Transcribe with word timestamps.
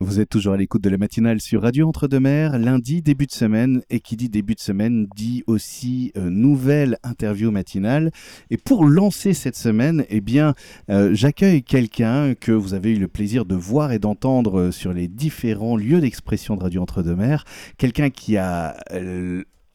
Vous 0.00 0.20
êtes 0.20 0.28
toujours 0.28 0.52
à 0.52 0.56
l'écoute 0.56 0.84
de 0.84 0.90
la 0.90 0.96
matinale 0.96 1.40
sur 1.40 1.62
Radio 1.62 1.88
Entre-deux-Mers, 1.88 2.56
lundi, 2.56 3.02
début 3.02 3.26
de 3.26 3.32
semaine, 3.32 3.82
et 3.90 3.98
qui 3.98 4.16
dit 4.16 4.28
début 4.28 4.54
de 4.54 4.60
semaine 4.60 5.08
dit 5.16 5.42
aussi 5.48 6.12
euh, 6.16 6.30
nouvelle 6.30 6.98
interview 7.02 7.50
matinale. 7.50 8.12
Et 8.50 8.58
pour 8.58 8.84
lancer 8.84 9.34
cette 9.34 9.56
semaine, 9.56 10.04
eh 10.08 10.20
bien, 10.20 10.54
euh, 10.88 11.10
j'accueille 11.14 11.64
quelqu'un 11.64 12.36
que 12.36 12.52
vous 12.52 12.74
avez 12.74 12.92
eu 12.92 13.00
le 13.00 13.08
plaisir 13.08 13.44
de 13.44 13.56
voir 13.56 13.90
et 13.90 13.98
d'entendre 13.98 14.60
euh, 14.60 14.70
sur 14.70 14.92
les 14.92 15.08
différents 15.08 15.76
lieux 15.76 16.00
d'expression 16.00 16.54
de 16.54 16.62
Radio 16.62 16.80
Entre-deux-Mers. 16.82 17.44
Quelqu'un 17.76 18.10
qui 18.10 18.36
a, 18.36 18.76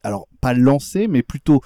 alors 0.02 0.26
pas 0.40 0.54
lancé, 0.54 1.06
mais 1.06 1.22
plutôt 1.22 1.60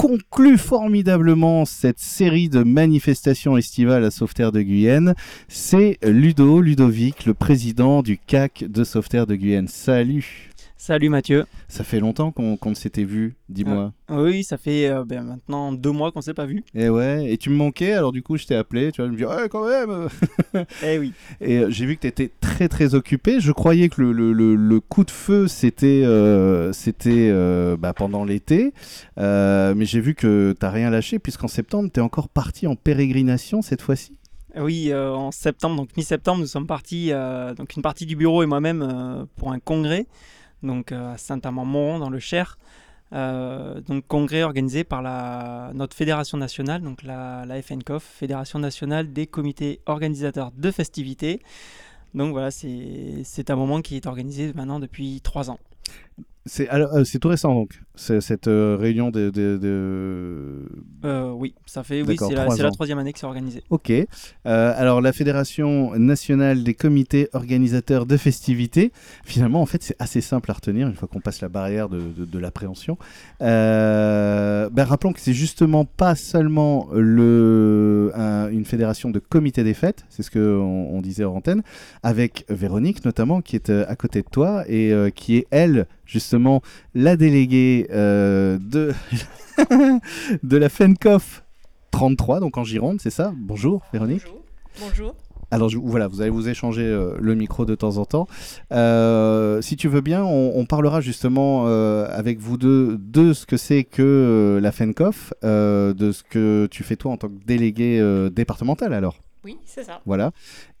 conclut 0.00 0.56
formidablement 0.56 1.66
cette 1.66 1.98
série 1.98 2.48
de 2.48 2.62
manifestations 2.62 3.58
estivales 3.58 4.02
à 4.02 4.10
Sauveterre 4.10 4.50
de 4.50 4.62
Guyenne, 4.62 5.14
c'est 5.46 5.98
Ludo 6.02 6.62
Ludovic, 6.62 7.26
le 7.26 7.34
président 7.34 8.00
du 8.00 8.16
CAC 8.16 8.64
de 8.66 8.82
Sauveterre 8.82 9.26
de 9.26 9.34
Guyenne. 9.34 9.68
Salut 9.68 10.49
Salut 10.82 11.10
Mathieu. 11.10 11.44
Ça 11.68 11.84
fait 11.84 12.00
longtemps 12.00 12.30
qu'on 12.32 12.56
ne 12.64 12.74
s'était 12.74 13.04
vu, 13.04 13.36
dis-moi. 13.50 13.92
Oui, 14.08 14.42
ça 14.44 14.56
fait 14.56 14.88
euh, 14.88 15.04
ben, 15.04 15.22
maintenant 15.24 15.72
deux 15.72 15.90
mois 15.90 16.10
qu'on 16.10 16.22
s'est 16.22 16.32
pas 16.32 16.46
vu. 16.46 16.64
Et 16.74 16.88
ouais, 16.88 17.30
et 17.30 17.36
tu 17.36 17.50
me 17.50 17.54
manquais, 17.56 17.92
alors 17.92 18.12
du 18.12 18.22
coup 18.22 18.38
je 18.38 18.46
t'ai 18.46 18.54
appelé, 18.54 18.90
tu 18.90 19.02
vois, 19.02 19.08
je 19.08 19.12
me 19.12 19.18
dis, 19.18 19.26
ouais 19.26 19.50
quand 19.50 19.68
même 19.68 20.08
Eh 20.82 20.98
oui. 20.98 21.12
Et 21.42 21.58
euh, 21.58 21.66
j'ai 21.70 21.84
vu 21.84 21.96
que 21.96 22.00
tu 22.00 22.06
étais 22.06 22.30
très 22.40 22.68
très 22.68 22.94
occupé. 22.94 23.40
Je 23.40 23.52
croyais 23.52 23.90
que 23.90 24.00
le, 24.00 24.12
le- 24.12 24.32
le- 24.32 24.54
le 24.56 24.80
coup 24.80 25.04
de 25.04 25.10
feu 25.10 25.48
c'était 25.48 26.00
euh, 26.02 26.72
bah, 27.76 27.92
pendant 27.92 28.24
l'été, 28.24 28.72
mais 29.18 29.84
j'ai 29.84 30.00
vu 30.00 30.14
que 30.14 30.54
t'as 30.58 30.70
rien 30.70 30.88
lâché 30.88 31.18
puisqu'en 31.18 31.48
septembre 31.48 31.90
tu 31.92 32.00
es 32.00 32.02
encore 32.02 32.30
parti 32.30 32.66
en 32.66 32.74
pérégrination 32.74 33.60
cette 33.60 33.82
fois-ci. 33.82 34.16
Oui, 34.58 34.88
euh, 34.90 35.12
en 35.12 35.30
septembre, 35.30 35.76
donc 35.76 35.90
mi-septembre, 35.96 36.40
nous 36.40 36.46
sommes 36.46 36.66
partis, 36.66 37.12
euh, 37.12 37.54
donc 37.54 37.76
une 37.76 37.82
partie 37.82 38.06
du 38.06 38.16
bureau 38.16 38.42
et 38.42 38.46
moi-même 38.46 38.82
euh, 38.82 39.24
pour 39.36 39.52
un 39.52 39.60
congrès, 39.60 40.06
donc 40.62 40.92
euh, 40.92 41.14
à 41.14 41.18
Saint-Amand-Montrond 41.18 41.98
dans 41.98 42.10
le 42.10 42.18
Cher. 42.18 42.58
Euh, 43.12 43.80
donc 43.80 44.06
congrès 44.06 44.44
organisé 44.44 44.84
par 44.84 45.02
notre 45.74 45.96
fédération 45.96 46.38
nationale, 46.38 46.80
donc 46.82 47.02
la, 47.02 47.44
la 47.44 47.60
FNCOF, 47.60 48.04
Fédération 48.04 48.58
nationale 48.60 49.12
des 49.12 49.26
comités 49.26 49.80
organisateurs 49.86 50.52
de 50.56 50.70
festivités. 50.70 51.42
Donc 52.14 52.32
voilà, 52.32 52.50
c'est 52.50 53.50
un 53.50 53.56
moment 53.56 53.82
qui 53.82 53.96
est 53.96 54.06
organisé 54.06 54.52
maintenant 54.52 54.80
depuis 54.80 55.20
trois 55.22 55.50
ans. 55.50 55.58
C'est 56.46 56.72
euh, 56.72 57.04
c'est 57.04 57.18
tout 57.18 57.28
récent 57.28 57.54
donc, 57.54 57.82
cette 57.94 58.48
euh, 58.48 58.74
réunion 58.80 59.10
de, 59.10 59.28
de- 59.28 59.58
de- 59.58 60.64
Euh, 61.04 61.30
oui, 61.32 61.54
ça 61.66 61.82
fait, 61.82 62.00
oui, 62.00 62.16
c'est 62.18 62.34
la, 62.34 62.70
troisième 62.70 62.98
année 62.98 63.12
que 63.12 63.18
c'est 63.18 63.26
organisé. 63.26 63.62
Ok. 63.68 63.92
Alors 64.46 65.02
la 65.02 65.12
Fédération 65.12 65.92
nationale 65.98 66.64
des 66.64 66.72
comités 66.72 67.28
organisateurs 67.34 68.06
de 68.06 68.16
festivités, 68.16 68.90
finalement 69.22 69.60
en 69.60 69.66
fait 69.66 69.82
c'est 69.82 69.96
assez 69.98 70.22
simple 70.22 70.50
à 70.50 70.54
retenir 70.54 70.88
une 70.88 70.94
fois 70.94 71.08
qu'on 71.08 71.20
passe 71.20 71.42
la 71.42 71.50
barrière 71.50 71.90
de, 71.90 72.00
de- 72.16 72.38
l'appréhension. 72.38 72.96
Ben, 73.38 74.84
rappelons 74.84 75.12
que 75.12 75.20
c'est 75.20 75.34
justement 75.34 75.84
pas 75.84 76.14
seulement 76.14 76.88
le, 76.94 78.12
un- 78.14 78.48
une 78.50 78.64
fédération 78.64 79.10
de 79.10 79.18
comités 79.18 79.62
des 79.62 79.74
fêtes, 79.74 80.06
c'est 80.08 80.22
ce 80.22 80.30
que 80.30 80.56
on, 80.58 81.00
disait 81.02 81.24
en 81.24 81.34
antenne, 81.36 81.62
avec 82.02 82.44
Véronique 82.48 83.04
notamment 83.04 83.42
qui 83.42 83.56
est 83.56 83.68
à 83.70 83.94
côté 83.96 84.22
de 84.22 84.28
toi 84.30 84.64
et 84.68 84.92
qui 85.14 85.36
est 85.36 85.46
elle 85.50 85.86
justement 86.10 86.60
la 86.94 87.16
déléguée 87.16 87.86
euh, 87.90 88.58
de 88.60 88.92
de 90.42 90.56
la 90.56 90.68
FENCOF 90.68 91.44
33, 91.92 92.40
donc 92.40 92.56
en 92.58 92.64
Gironde, 92.64 92.98
c'est 93.00 93.10
ça? 93.10 93.32
Bonjour 93.36 93.82
Véronique. 93.92 94.22
Bonjour. 94.24 94.42
Bonjour. 94.80 95.14
Alors 95.52 95.68
je- 95.68 95.78
voilà, 95.78 96.06
vous 96.06 96.20
allez 96.20 96.30
vous 96.30 96.48
échanger 96.48 96.84
euh, 96.84 97.16
le 97.20 97.34
micro 97.34 97.64
de 97.64 97.74
temps 97.74 97.96
en 97.96 98.04
temps. 98.04 98.28
Euh, 98.72 99.60
si 99.60 99.76
tu 99.76 99.88
veux 99.88 100.00
bien, 100.00 100.22
on, 100.24 100.52
on 100.54 100.64
parlera 100.64 101.00
justement 101.00 101.64
euh, 101.66 102.06
avec 102.10 102.38
vous 102.38 102.56
deux 102.56 102.96
de 102.98 103.32
ce 103.32 103.46
que 103.46 103.56
c'est 103.56 103.82
que 103.84 104.60
la 104.62 104.70
FENCOF, 104.72 105.32
de 105.42 106.12
ce 106.12 106.22
que 106.22 106.68
tu 106.70 106.84
fais 106.84 106.94
toi 106.96 107.12
en 107.12 107.16
tant 107.16 107.28
que 107.28 107.44
délégué 107.46 108.00
départemental 108.32 108.94
alors. 108.94 109.16
Oui, 109.44 109.58
c'est 109.64 109.84
ça. 109.84 110.00
Voilà. 110.04 110.32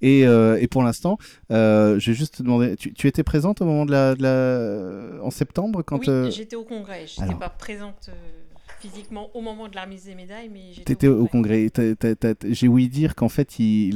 Et, 0.02 0.26
euh, 0.26 0.58
et 0.60 0.66
pour 0.68 0.82
l'instant, 0.82 1.16
euh, 1.50 1.98
je 1.98 2.10
vais 2.10 2.16
juste 2.16 2.38
te 2.38 2.42
demander, 2.42 2.76
tu, 2.76 2.92
tu 2.92 3.06
étais 3.06 3.22
présente 3.22 3.62
au 3.62 3.64
moment 3.64 3.86
de 3.86 3.92
la, 3.92 4.14
de 4.14 4.22
la- 4.22 5.24
en 5.24 5.30
septembre 5.30 5.82
quand 5.82 5.98
oui, 6.00 6.08
euh, 6.08 6.30
j'étais 6.30 6.56
au 6.56 6.64
congrès. 6.64 7.06
Je 7.06 7.12
n'étais 7.20 7.22
alors. 7.30 7.38
pas 7.38 7.48
présente 7.48 8.10
euh, 8.10 8.12
physiquement 8.80 9.30
au 9.34 9.40
moment 9.40 9.68
de 9.68 9.74
la 9.74 9.84
remise 9.84 10.04
des 10.04 10.14
médailles, 10.14 10.48
mais 10.52 10.72
j'étais 10.72 11.06
au 11.06 11.26
congrès. 11.26 11.70
J'ai 12.48 12.68
ouï 12.68 12.88
dire 12.88 13.14
qu'en 13.14 13.28
fait, 13.28 13.58
il 13.58 13.94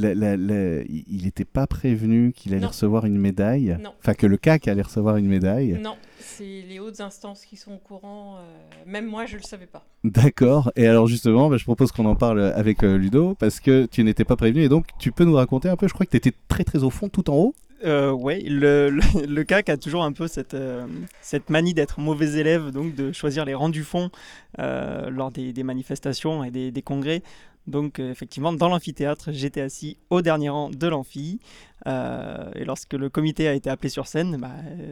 n'était 1.23 1.45
pas 1.45 1.67
prévenu 1.67 2.33
qu'il 2.33 2.53
allait 2.53 2.61
Non. 2.61 2.67
recevoir 2.69 3.05
une 3.05 3.17
médaille. 3.17 3.77
Non. 3.81 3.91
Enfin, 3.99 4.13
que 4.13 4.27
le 4.27 4.37
CAC 4.37 4.67
allait 4.67 4.81
recevoir 4.81 5.17
une 5.17 5.27
médaille. 5.27 5.79
Non, 5.81 5.95
c'est 6.19 6.63
les 6.67 6.79
hautes 6.79 7.01
instances 7.01 7.45
qui 7.45 7.55
sont 7.57 7.73
au 7.73 7.77
courant. 7.77 8.37
euh, 8.37 8.41
même 8.85 9.05
moi, 9.05 9.25
je 9.25 9.33
ne 9.35 9.41
le 9.41 9.43
savais 9.45 9.65
pas. 9.65 9.85
D'accord. 10.03 10.71
Et 10.75 10.87
alors, 10.87 11.07
justement, 11.07 11.49
bah, 11.49 11.57
je 11.57 11.63
propose 11.63 11.91
qu'on 11.91 12.05
en 12.05 12.15
parle 12.15 12.39
avec 12.41 12.83
euh, 12.83 12.97
Ludo, 12.97 13.35
parce 13.35 13.59
que 13.59 13.85
tu 13.85 14.03
n'étais 14.03 14.23
pas 14.25 14.35
prévenu. 14.35 14.61
Et 14.63 14.69
donc, 14.69 14.85
tu 14.99 15.11
peux 15.11 15.23
nous 15.25 15.33
raconter 15.35 15.69
un 15.69 15.75
peu. 15.75 15.87
Je 15.87 15.93
crois 15.93 16.05
que 16.05 16.11
tu 16.11 16.17
étais 16.17 16.33
très, 16.47 16.63
très 16.63 16.83
au 16.83 16.89
fond, 16.89 17.09
tout 17.09 17.29
en 17.29 17.35
haut. 17.35 17.55
Euh, 17.83 18.11
ouais, 18.11 18.41
le, 18.41 18.89
le, 18.89 19.01
le 19.27 19.43
CAC 19.43 19.69
a 19.69 19.77
toujours 19.77 20.03
un 20.03 20.13
peu 20.13 20.27
cette, 20.27 20.53
euh, 20.53 20.85
cette 21.21 21.49
manie 21.49 21.73
d'être 21.73 21.99
mauvais 21.99 22.33
élève, 22.39 22.71
donc 22.71 22.95
de 22.95 23.11
choisir 23.11 23.43
les 23.45 23.53
rangs 23.53 23.69
du 23.69 23.83
fond 23.83 24.09
euh, 24.59 25.09
lors 25.09 25.31
des, 25.31 25.51
des 25.53 25.63
manifestations 25.63 26.43
et 26.43 26.51
des, 26.51 26.71
des 26.71 26.81
congrès. 26.81 27.21
Donc 27.67 27.99
euh, 27.99 28.11
effectivement, 28.11 28.53
dans 28.53 28.69
l'amphithéâtre, 28.69 29.29
j'étais 29.31 29.59
assis 29.61 29.97
au 30.09 30.21
dernier 30.21 30.49
rang 30.49 30.69
de 30.69 30.87
l'amphi. 30.87 31.39
Et 31.87 32.65
lorsque 32.65 32.93
le 32.93 33.09
comité 33.09 33.47
a 33.47 33.53
été 33.53 33.69
appelé 33.69 33.89
sur 33.89 34.07
scène, 34.07 34.37
bah, 34.37 34.49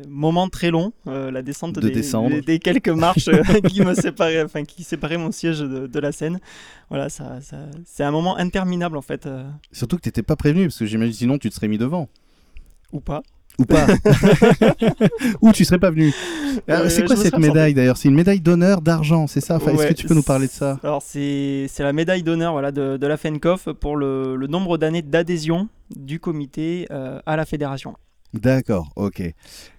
moment 0.08 0.48
très 0.48 0.70
long, 0.70 0.94
la 1.08 1.42
descente 1.42 1.74
De 1.74 1.82
des, 1.88 1.94
des- 2.30 2.42
des 2.42 2.60
quelques 2.60 2.90
marches 2.90 3.30
qui 3.68 3.82
me 3.82 3.96
séparaient, 3.96 4.44
enfin 4.44 4.64
qui 4.64 4.84
séparaient 4.84 5.18
mon 5.18 5.32
siège 5.32 5.60
de, 5.62 5.88
de 5.88 6.00
la 6.00 6.12
scène. 6.12 6.40
Voilà, 6.90 7.10
ça, 7.10 7.42
ça- 7.42 7.66
c'est 7.86 8.04
un 8.04 8.12
moment 8.12 8.38
interminable 8.38 8.96
en 8.98 9.02
fait, 9.02 9.28
Surtout 9.72 9.96
que 9.98 10.02
tu 10.04 10.10
n'étais 10.10 10.22
pas 10.22 10.36
prévenu, 10.36 10.66
parce 10.68 10.78
que 10.78 10.86
j'imagine 10.86 11.14
sinon 11.14 11.38
tu 11.40 11.50
te 11.50 11.56
serais 11.56 11.68
mis 11.68 11.80
devant. 11.80 12.10
Ou 12.94 13.02
pas. 13.02 13.22
Ou 13.60 13.66
pas 13.66 13.86
Ou 15.42 15.52
tu 15.52 15.64
serais 15.64 15.78
pas 15.78 15.92
venu. 15.92 16.12
Euh, 16.70 16.90
c'est 16.90 17.02
je 17.02 17.06
quoi 17.06 17.16
cette 17.16 17.38
médaille 17.38 17.74
d'ailleurs? 17.76 17.98
C'est 17.98 18.08
une 18.10 18.16
médaille 18.16 18.40
d'honneur 18.42 18.82
d'argent, 18.82 19.28
c'est 19.28 19.42
ça? 19.42 19.58
Enfin, 19.58 19.72
Est-ce 19.74 19.88
que 19.88 19.94
tu 19.94 20.08
peux 20.08 20.16
nous 20.16 20.24
parler 20.24 20.48
de 20.48 20.52
ça? 20.52 20.80
Alors, 20.84 21.02
c'est 21.04 21.68
c'est 21.70 21.84
la 21.84 21.94
médaille 21.94 22.24
d'honneur 22.24 22.54
voilà, 22.54 22.72
de, 22.72 22.98
de 22.98 23.08
la 23.08 23.16
FENCOF 23.18 23.70
pour 23.74 23.96
le, 23.96 24.36
le 24.36 24.48
nombre 24.48 24.78
d'années 24.80 25.02
d'adhésion 25.04 25.68
du 25.96 26.20
comité 26.20 26.88
euh, 26.92 27.20
à 27.28 27.36
la 27.36 27.46
fédération. 27.46 27.96
D'accord, 28.34 28.92
ok. 28.96 29.22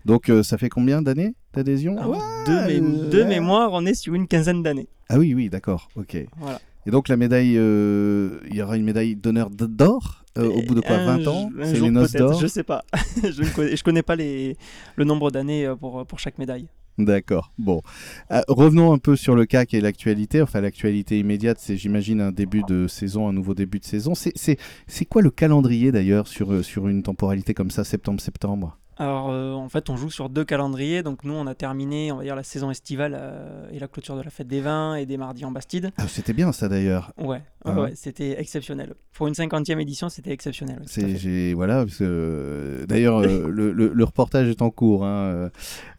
Donc, 0.05 0.29
euh, 0.31 0.45
ça 0.45 0.57
fait 0.57 0.69
combien 0.69 1.03
d'années 1.03 1.35
d'adhésion? 1.53 1.97
Alors, 1.99 2.11
Ouais, 2.13 2.19
de, 2.47 2.53
mé- 2.81 3.11
de 3.11 3.19
ouais. 3.19 3.25
mémoire, 3.25 3.71
on 3.73 3.85
est 3.87 3.95
sur 3.95 4.15
une 4.15 4.29
quinzaine 4.29 4.63
d'années. 4.63 4.87
Ah 5.09 5.19
oui, 5.19 5.35
oui, 5.35 5.49
d'accord, 5.51 5.89
ok. 5.97 6.17
Voilà. 6.39 6.61
Et 6.87 6.91
donc 6.91 7.09
la 7.09 7.17
médaille, 7.17 7.57
euh, 7.57 8.39
il 8.49 8.55
y 8.57 8.63
aura 8.63 8.77
une 8.77 8.85
médaille 8.85 9.17
d'honneur 9.17 9.51
d'or? 9.51 10.24
Euh, 10.39 10.49
au 10.49 10.63
bout 10.63 10.75
de 10.75 10.81
quoi 10.81 10.97
Un 10.97 11.19
20 11.19 11.27
ans 11.29 11.51
C'est 11.63 11.81
les 11.81 11.91
noces 11.91 12.13
d'or 12.13 12.41
Je 12.41 12.47
sais 12.47 12.63
pas. 12.65 12.85
je 13.23 13.43
ne 13.43 13.49
connais, 13.55 13.77
je 13.77 13.85
connais 13.85 14.03
pas 14.03 14.17
les, 14.17 14.57
le 14.97 15.05
nombre 15.05 15.31
d'années 15.31 15.67
euh, 15.67 15.77
pour, 15.77 16.05
pour 16.07 16.19
chaque 16.19 16.39
médaille. 16.39 16.67
D'accord, 16.97 17.51
bon. 17.59 17.83
Euh, 18.31 18.41
revenons 18.47 18.93
un 18.93 18.99
peu 18.99 19.17
sur 19.17 19.35
le 19.35 19.47
CAC 19.47 19.75
et 19.75 19.81
l'actualité. 19.81 20.41
Enfin, 20.41 20.61
l'actualité 20.61 21.19
immédiate, 21.19 21.59
c'est 21.61 21.77
j'imagine 21.77 22.21
un 22.21 22.31
début 22.31 22.63
de 22.69 22.87
saison, 22.87 23.29
un 23.29 23.33
nouveau 23.33 23.55
début 23.55 23.81
de 23.81 23.85
saison. 23.85 24.15
C'est- 24.15 24.33
C'est 24.37 24.59
c'est 24.87 25.05
quoi 25.05 25.21
le 25.21 25.31
calendrier 25.31 25.91
d'ailleurs 25.91 26.29
sur, 26.29 26.65
sur 26.65 26.87
une 26.87 27.03
temporalité 27.03 27.53
comme 27.53 27.71
ça, 27.73 27.83
septembre-septembre 27.83 28.79
Alors, 28.97 29.31
euh, 29.31 29.53
en 29.53 29.69
fait, 29.69 29.91
on 29.91 29.97
joue 29.97 30.11
sur 30.11 30.29
deux 30.29 30.45
calendriers. 30.45 31.03
Donc, 31.03 31.25
nous, 31.25 31.33
on 31.35 31.47
a 31.49 31.55
terminé, 31.55 32.13
on 32.13 32.19
va 32.19 32.23
dire, 32.23 32.37
la 32.37 32.43
saison 32.45 32.71
estivale 32.71 33.17
euh, 33.19 33.67
et 33.73 33.79
la 33.81 33.89
clôture 33.89 34.17
de 34.17 34.23
la 34.23 34.31
fête 34.31 34.47
des 34.47 34.61
vins 34.61 34.95
et 34.95 35.05
des 35.05 35.17
mardis 35.17 35.45
en 35.45 35.51
Bastide. 35.51 35.91
ah, 35.99 36.07
C'était 36.07 36.33
bien 36.33 36.53
ça 36.53 36.69
d'ailleurs. 36.69 37.13
Ouais, 37.19 37.27
ouais, 37.27 37.43
Ah. 37.65 37.81
ouais, 37.81 37.93
c'était 37.97 38.41
exceptionnel. 38.41 38.95
Pour 39.13 39.27
une 39.27 39.35
cinquantième 39.35 39.81
édition, 39.81 40.09
c'était 40.09 40.31
exceptionnel. 40.31 40.83
C'est 40.87 41.53
voilà 41.55 41.85
parce 41.85 41.97
que 41.99 42.05
euh, 42.05 42.87
d'ailleurs 42.87 43.19
euh, 43.19 43.49
le, 43.51 43.73
le- 43.73 43.93
le 43.93 44.05
reportage 44.05 44.49
est 44.49 44.63
en 44.63 44.71
cours 44.71 45.05
hein, 45.05 45.51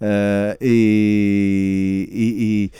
et, 0.01 0.67
et, 2.01 2.63
et, 2.63 2.71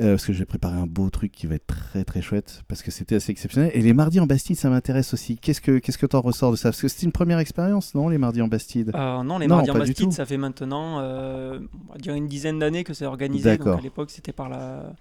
euh, 0.00 0.10
parce 0.12 0.26
que 0.26 0.32
j'ai 0.32 0.44
préparé 0.44 0.76
un 0.78 0.86
beau 0.86 1.08
truc 1.10 1.32
qui 1.32 1.46
va 1.46 1.54
être 1.56 1.66
très 1.66 2.04
très 2.04 2.20
chouette 2.22 2.62
parce 2.68 2.82
que 2.82 2.90
c'était 2.90 3.14
assez 3.16 3.32
exceptionnel 3.32 3.70
et 3.74 3.80
les 3.80 3.92
mardis 3.94 4.20
en 4.20 4.26
Bastide 4.26 4.56
ça 4.56 4.68
m'intéresse 4.68 5.14
aussi 5.14 5.38
qu'est-ce 5.38 5.60
que 5.60 5.78
qu'est-ce 5.78 5.98
que 5.98 6.06
t'en 6.06 6.20
ressors 6.20 6.50
de 6.50 6.56
ça? 6.56 6.68
Parce 6.70 6.82
que 6.82 6.88
c'est 6.88 7.04
une 7.06 7.12
première 7.12 7.38
expérience 7.38 7.94
non 7.94 8.08
les 8.08 8.18
mardis 8.18 8.42
en 8.42 8.48
Bastide? 8.48 8.92
Euh, 8.94 9.22
non, 9.22 9.38
les 9.38 9.46
Non, 9.46 9.56
mardis 9.56 9.70
en 9.70 9.74
Bastide, 9.74 10.12
ça 10.12 10.26
fait 10.26 10.36
maintenant, 10.36 11.00
euh, 11.00 11.58
on 11.88 11.92
va 11.92 11.98
dire 11.98 12.14
une 12.14 12.26
dizaine 12.28 12.58
d'années 12.58 12.84
que 12.84 12.94
c'est 12.94 13.06
organisé. 13.06 13.56
Donc 13.56 13.78
à 13.78 13.80
l'époque, 13.80 14.10
c'était 14.10 14.32
par 14.32 14.48
la, 14.48 14.92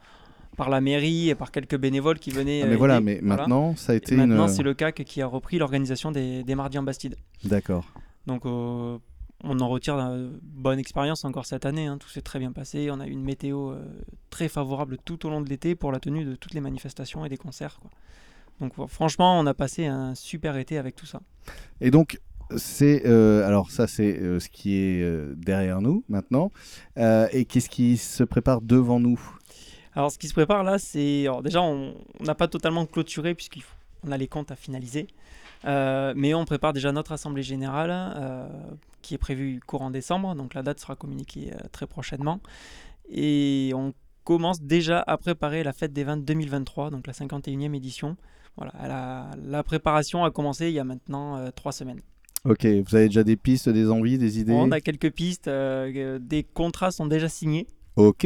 par 0.57 0.69
la 0.69 0.79
mairie 0.81 1.29
et 1.29 1.35
par 1.35 1.51
quelques 1.51 1.77
bénévoles 1.77 2.19
qui 2.19 2.31
venaient. 2.31 2.61
Ah, 2.63 2.67
mais 2.67 2.75
voilà 2.75 3.01
mais 3.01 3.19
Voilà. 3.21 3.35
maintenant 3.43 3.75
ça 3.75 3.91
a 3.91 3.95
Et 3.95 3.97
été 3.97 4.15
maintenant, 4.15 4.47
une 4.47 4.53
c'est 4.53 4.63
le 4.63 4.73
CAC 4.73 5.03
qui 5.03 5.21
a 5.21 5.27
repris 5.27 5.57
l'organisation 5.57 6.11
des, 6.11 6.43
des 6.43 6.55
mardis 6.55 6.77
en 6.77 6.83
Bastide. 6.83 7.15
d'accord 7.43 7.85
Donc, 8.27 8.43
on 9.45 9.59
en 9.59 9.69
retire 9.69 9.95
une 9.95 10.39
bonne 10.41 10.79
expérience 10.79 11.23
encore 11.23 11.45
cette 11.45 11.65
année. 11.65 11.85
hein. 11.85 11.97
Tout 11.97 12.09
s'est 12.09 12.21
très 12.21 12.39
bien 12.39 12.51
passé. 12.51 12.89
On 12.91 12.99
a 12.99 13.07
eu 13.07 13.11
une 13.11 13.23
météo 13.23 13.71
euh, 13.71 13.85
très 14.29 14.47
favorable 14.49 14.97
tout 15.03 15.25
au 15.25 15.29
long 15.29 15.41
de 15.41 15.49
l'été 15.49 15.75
pour 15.75 15.91
la 15.91 15.99
tenue 15.99 16.25
de 16.25 16.35
toutes 16.35 16.53
les 16.53 16.61
manifestations 16.61 17.25
et 17.25 17.29
des 17.29 17.37
concerts. 17.37 17.79
quoi. 17.79 17.91
Donc, 18.59 18.73
franchement, 18.89 19.39
on 19.39 19.45
a 19.45 19.53
passé 19.53 19.85
un 19.85 20.15
super 20.15 20.57
été 20.57 20.77
avec 20.77 20.95
tout 20.95 21.05
ça. 21.05 21.21
Et 21.79 21.91
donc, 21.91 22.19
c'est 22.57 23.07
euh, 23.07 23.45
alors 23.47 23.71
ça 23.71 23.87
c'est 23.87 24.19
euh, 24.19 24.39
ce 24.39 24.49
qui 24.49 24.75
est 24.75 25.35
derrière 25.35 25.81
nous 25.81 26.03
maintenant. 26.09 26.51
Et 26.97 27.45
qu'est-ce 27.45 27.69
qui 27.69 27.97
se 27.97 28.23
prépare 28.23 28.61
devant 28.61 28.99
nous? 28.99 29.19
Alors, 29.93 30.11
ce 30.11 30.17
qui 30.17 30.27
se 30.27 30.33
prépare 30.33 30.63
là, 30.63 30.77
c'est. 30.79 31.25
déjà, 31.43 31.61
on 31.61 31.95
on 32.19 32.23
n'a 32.23 32.35
pas 32.35 32.47
totalement 32.47 32.85
clôturé, 32.85 33.33
puisqu'on 33.33 34.11
a 34.11 34.17
les 34.17 34.27
comptes 34.27 34.51
à 34.51 34.55
finaliser. 34.55 35.07
Euh, 35.65 36.13
mais 36.15 36.33
on 36.33 36.45
prépare 36.45 36.73
déjà 36.73 36.91
notre 36.91 37.11
assemblée 37.11 37.43
générale, 37.43 37.89
euh, 37.91 38.47
qui 39.01 39.13
est 39.15 39.17
prévue 39.17 39.59
courant 39.65 39.91
décembre. 39.91 40.35
Donc, 40.35 40.53
la 40.53 40.63
date 40.63 40.79
sera 40.79 40.95
communiquée 40.95 41.51
euh, 41.53 41.57
très 41.71 41.87
prochainement. 41.87 42.39
Et 43.09 43.71
on 43.75 43.93
commence 44.23 44.61
déjà 44.61 45.03
à 45.05 45.17
préparer 45.17 45.63
la 45.63 45.73
fête 45.73 45.93
des 45.93 46.03
vins 46.03 46.17
2023, 46.17 46.89
donc 46.89 47.07
la 47.07 47.13
51e 47.13 47.73
édition. 47.75 48.15
Voilà, 48.57 48.73
la, 48.87 49.31
la 49.45 49.63
préparation 49.63 50.23
a 50.23 50.31
commencé 50.31 50.67
il 50.69 50.73
y 50.73 50.79
a 50.79 50.83
maintenant 50.83 51.49
trois 51.55 51.71
semaines. 51.71 51.99
Ok, 52.45 52.65
vous 52.65 52.95
avez 52.95 53.07
déjà 53.07 53.23
des 53.23 53.35
pistes, 53.35 53.67
des 53.69 53.89
envies, 53.89 54.17
des 54.17 54.39
idées? 54.39 54.53
On 54.53 54.71
a 54.71 54.79
quelques 54.79 55.11
pistes, 55.11 55.49
des 55.49 56.43
contrats 56.53 56.91
sont 56.91 57.05
déjà 57.07 57.27
signés. 57.27 57.67
Ok. 57.97 58.25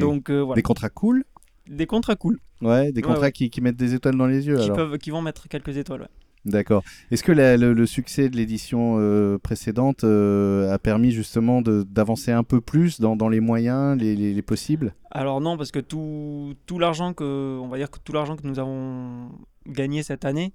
Donc 0.00 0.30
voilà, 0.30 0.54
Des 0.54 0.62
contrats 0.62 0.90
cool? 0.90 1.24
Des 1.68 1.86
contrats 1.86 2.16
cool 2.16 2.38
Ouais, 2.62 2.92
des 2.92 3.00
Ouais, 3.00 3.02
contrats 3.06 3.20
ouais. 3.22 3.32
Qui, 3.32 3.50
qui 3.50 3.60
mettent 3.60 3.76
des 3.76 3.94
étoiles 3.94 4.16
dans 4.16 4.26
les 4.26 4.46
yeux 4.46 4.56
qui, 4.56 4.64
alors. 4.64 4.76
peuvent, 4.76 4.98
qui 4.98 5.10
vont 5.10 5.22
mettre 5.22 5.48
quelques 5.48 5.76
étoiles. 5.76 6.02
ouais. 6.02 6.08
D'accord. 6.48 6.82
Est-ce 7.10 7.22
que 7.22 7.32
la- 7.32 7.56
le, 7.56 7.72
le 7.72 7.86
succès 7.86 8.28
de 8.28 8.36
l'édition 8.36 8.96
euh, 8.98 9.38
précédente 9.38 10.04
euh, 10.04 10.72
a 10.72 10.78
permis 10.78 11.10
justement 11.10 11.62
d'avancer 11.62 12.32
un 12.32 12.42
peu 12.44 12.60
plus 12.60 13.00
dans, 13.00 13.16
dans 13.16 13.28
les 13.28 13.40
moyens, 13.40 13.98
les, 13.98 14.16
les- 14.16 14.34
les 14.34 14.42
possibles? 14.42 14.94
Alors 15.10 15.40
non, 15.40 15.56
parce 15.56 15.70
que 15.70 15.78
tout, 15.78 16.54
tout 16.66 16.78
l'argent 16.78 17.12
que, 17.14 17.58
on 17.60 17.68
va 17.68 17.76
dire 17.76 17.90
que 17.90 17.98
tout 18.02 18.12
l'argent 18.12 18.36
que 18.36 18.46
nous 18.46 18.58
avons 18.58 19.30
gagné 19.66 20.02
cette 20.02 20.24
année 20.24 20.52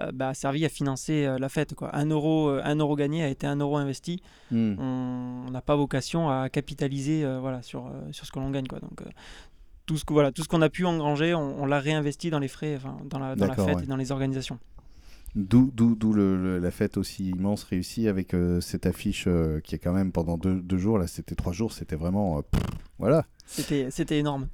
euh, 0.00 0.10
bah, 0.12 0.30
a 0.30 0.34
servi 0.34 0.64
à 0.64 0.68
financer 0.68 1.26
la 1.38 1.48
fête. 1.48 1.74
Quoi. 1.74 1.94
Un, 1.94 2.06
euro, 2.06 2.48
un 2.50 2.76
euro 2.76 2.96
gagné 2.96 3.22
a 3.22 3.28
été 3.28 3.46
un 3.46 3.56
euro 3.56 3.76
investi. 3.76 4.20
Hmm. 4.50 4.74
On 4.78 5.50
n'a 5.50 5.62
pas 5.62 5.76
vocation 5.76 6.28
à 6.28 6.48
capitaliser 6.48 7.24
voilà, 7.40 7.62
sur, 7.62 7.90
sur 8.10 8.26
ce 8.26 8.32
que 8.32 8.38
l'on 8.38 8.50
gagne. 8.50 8.66
Quoi. 8.66 8.80
Donc, 8.80 9.00
tout 9.86 9.96
ce 9.96 10.04
que 10.04 10.12
voilà, 10.12 10.32
tout 10.32 10.42
ce 10.42 10.48
qu'on 10.48 10.62
a 10.62 10.68
pu 10.68 10.84
engranger, 10.84 11.32
on, 11.32 11.62
on 11.62 11.66
l'a 11.66 11.78
réinvesti 11.78 12.28
dans 12.30 12.40
les 12.40 12.48
frais, 12.48 12.74
enfin, 12.76 12.96
dans 13.08 13.20
la, 13.20 13.36
dans 13.36 13.44
la 13.46 13.50
D'accord, 13.50 13.66
fête 13.66 13.76
ouais. 13.76 13.84
et 13.84 13.86
dans 13.86 13.94
les 13.96 14.10
organisations. 14.10 14.58
D'où 15.36 15.70
le- 16.14 16.36
le- 16.42 16.58
la 16.58 16.70
fête 16.70 16.96
aussi 16.96 17.28
immense 17.28 17.62
réussie 17.64 18.08
avec 18.08 18.32
euh, 18.32 18.60
cette 18.62 18.86
affiche 18.86 19.24
euh, 19.26 19.60
qui 19.60 19.74
est 19.74 19.78
quand 19.78 19.92
même 19.92 20.10
pendant 20.10 20.38
deux, 20.38 20.54
deux 20.62 20.78
jours, 20.78 20.98
là 20.98 21.06
c'était 21.06 21.34
trois 21.34 21.52
jours, 21.52 21.72
c'était 21.74 21.94
vraiment... 21.96 22.38
euh, 22.38 22.42
pff, 22.50 22.62
voilà. 22.98 23.26
C'était, 23.46 23.88
c'était 23.90 24.18
énorme. 24.18 24.48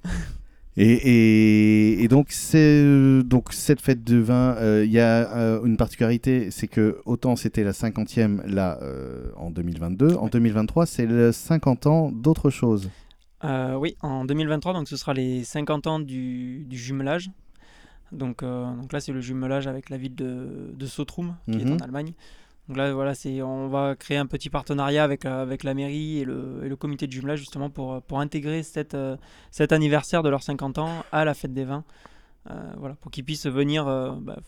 Et, 0.76 0.90
et- 0.93 2.02
et 2.02 2.08
donc, 2.08 2.29
c'est, 2.31 3.23
donc 3.25 3.52
cette 3.52 3.81
fête 3.81 4.02
de 4.02 4.17
vin, 4.17 4.56
il 4.82 4.90
y 4.90 4.99
a 5.00 5.61
une 5.64 5.76
particularité, 5.76 6.50
c'est 6.50 6.67
que 6.67 6.99
autant 7.05 7.37
c'était 7.37 7.62
la 7.62 7.73
50e 7.73 8.44
là 8.46 8.81
en 9.37 9.50
2022, 9.50 10.14
en 10.17 10.25
Ouais. 10.25 10.31
2023 10.31 10.87
c'est 10.87 11.06
le 11.06 11.31
50 11.31 11.87
ans 11.87 12.11
d'autre 12.11 12.50
chose. 12.50 12.90
Oui, 13.44 13.96
en 14.00 14.25
2023, 14.25 14.73
donc 14.73 14.88
ce 14.88 14.96
sera 14.96 15.14
les 15.14 15.44
50 15.44 15.87
ans 15.87 16.00
du, 16.00 16.64
du 16.67 16.76
jumelage. 16.79 17.31
Donc, 18.12 18.43
euh, 18.43 18.73
donc 18.76 18.93
là, 18.93 19.00
c'est 19.00 19.12
le 19.12 19.20
jumelage 19.20 19.67
avec 19.67 19.91
la 19.91 19.97
ville 19.97 20.14
de, 20.14 20.73
de 20.76 20.87
Sotrum, 20.87 21.37
qui 21.47 21.59
est 21.61 21.64
Mhm. 21.64 21.73
en 21.75 21.76
Allemagne. 21.85 22.12
Donc 22.69 22.76
là, 22.76 22.93
voilà, 22.94 23.14
c'est, 23.14 23.43
on 23.43 23.69
va 23.69 23.97
créer 23.97 24.19
un 24.19 24.26
petit 24.26 24.49
partenariat 24.50 25.03
avec, 25.03 25.25
euh, 25.25 25.43
avec 25.43 25.64
la 25.64 25.75
mairie 25.75 26.19
et 26.19 26.25
le, 26.25 26.61
et 26.64 26.69
le 26.69 26.76
comité 26.76 27.06
de 27.09 27.12
jumelage, 27.12 27.41
justement, 27.41 27.70
pour, 27.70 28.00
pour 28.03 28.20
intégrer 28.20 28.62
cette, 28.62 28.94
euh, 28.94 29.17
cet 29.50 29.73
anniversaire 29.73 30.23
de 30.23 30.29
leurs 30.29 30.43
50 30.44 30.79
ans 30.79 31.05
à 31.11 31.25
la 31.25 31.35
fête 31.35 31.53
des 31.53 31.64
vins. 31.64 31.85
Euh, 32.50 32.55
voilà, 32.79 32.94
pour 32.97 33.11
qu'ils 33.11 33.25
puissent 33.25 33.47
venir 33.47 33.88
euh, 33.88 34.12
bah, 34.20 34.38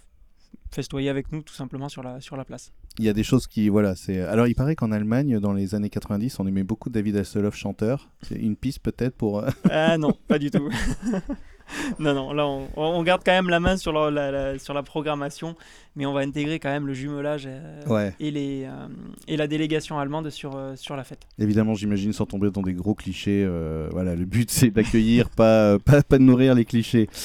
festoyer 0.70 1.08
avec 1.08 1.32
nous, 1.32 1.42
tout 1.42 1.54
simplement, 1.54 1.88
sur 1.88 2.02
la, 2.02 2.20
sur 2.20 2.36
la 2.36 2.44
place. 2.44 2.72
Il 2.98 3.04
y 3.04 3.08
a 3.08 3.12
des 3.12 3.24
choses 3.24 3.48
qui, 3.48 3.68
voilà, 3.68 3.96
c'est. 3.96 4.20
Alors, 4.20 4.46
il 4.46 4.54
paraît 4.54 4.76
qu'en 4.76 4.92
Allemagne, 4.92 5.40
dans 5.40 5.52
les 5.52 5.74
années 5.74 5.90
90, 5.90 6.38
on 6.38 6.46
aimait 6.46 6.62
beaucoup 6.62 6.90
David 6.90 7.16
Hasselhoff 7.16 7.56
chanteur. 7.56 8.10
C'est 8.22 8.36
une 8.36 8.54
piste 8.54 8.78
peut-être 8.80 9.16
pour. 9.16 9.40
euh, 9.40 9.48
Ah 9.70 9.98
non, 9.98 10.12
pas 10.28 10.38
du 10.38 10.50
tout. 10.52 10.68
non, 11.98 12.14
non, 12.14 12.32
là 12.32 12.46
on, 12.46 12.68
on 12.76 13.02
garde 13.02 13.22
quand 13.24 13.32
même 13.32 13.48
la 13.48 13.60
main 13.60 13.76
sur 13.76 13.92
la, 13.92 14.10
la- 14.10 14.30
la- 14.30 14.58
sur 14.58 14.74
la 14.74 14.82
programmation, 14.82 15.54
mais 15.96 16.06
on 16.06 16.12
va 16.12 16.20
intégrer 16.20 16.58
quand 16.58 16.70
même 16.70 16.86
le 16.86 16.94
jumelage 16.94 17.44
euh, 17.46 17.82
Ouais. 17.86 18.14
et, 18.20 18.30
les, 18.30 18.64
euh, 18.64 18.86
et 19.28 19.36
la 19.36 19.46
délégation 19.46 19.98
allemande 19.98 20.30
sur, 20.30 20.56
euh, 20.56 20.74
sur 20.76 20.96
la 20.96 21.04
fête. 21.04 21.20
Évidemment, 21.38 21.74
j'imagine 21.74 22.12
sans 22.12 22.26
tomber 22.26 22.50
dans 22.50 22.62
des 22.62 22.74
gros 22.74 22.94
clichés. 22.94 23.48
voilà, 23.92 24.14
le 24.14 24.24
but 24.24 24.50
c'est 24.50 24.70
d'accueillir, 24.70 25.30
pas, 25.36 25.78
pas, 25.78 26.02
pas 26.02 26.18
de 26.18 26.22
nourrir 26.24 26.54
les 26.54 26.64
clichés. 26.64 27.08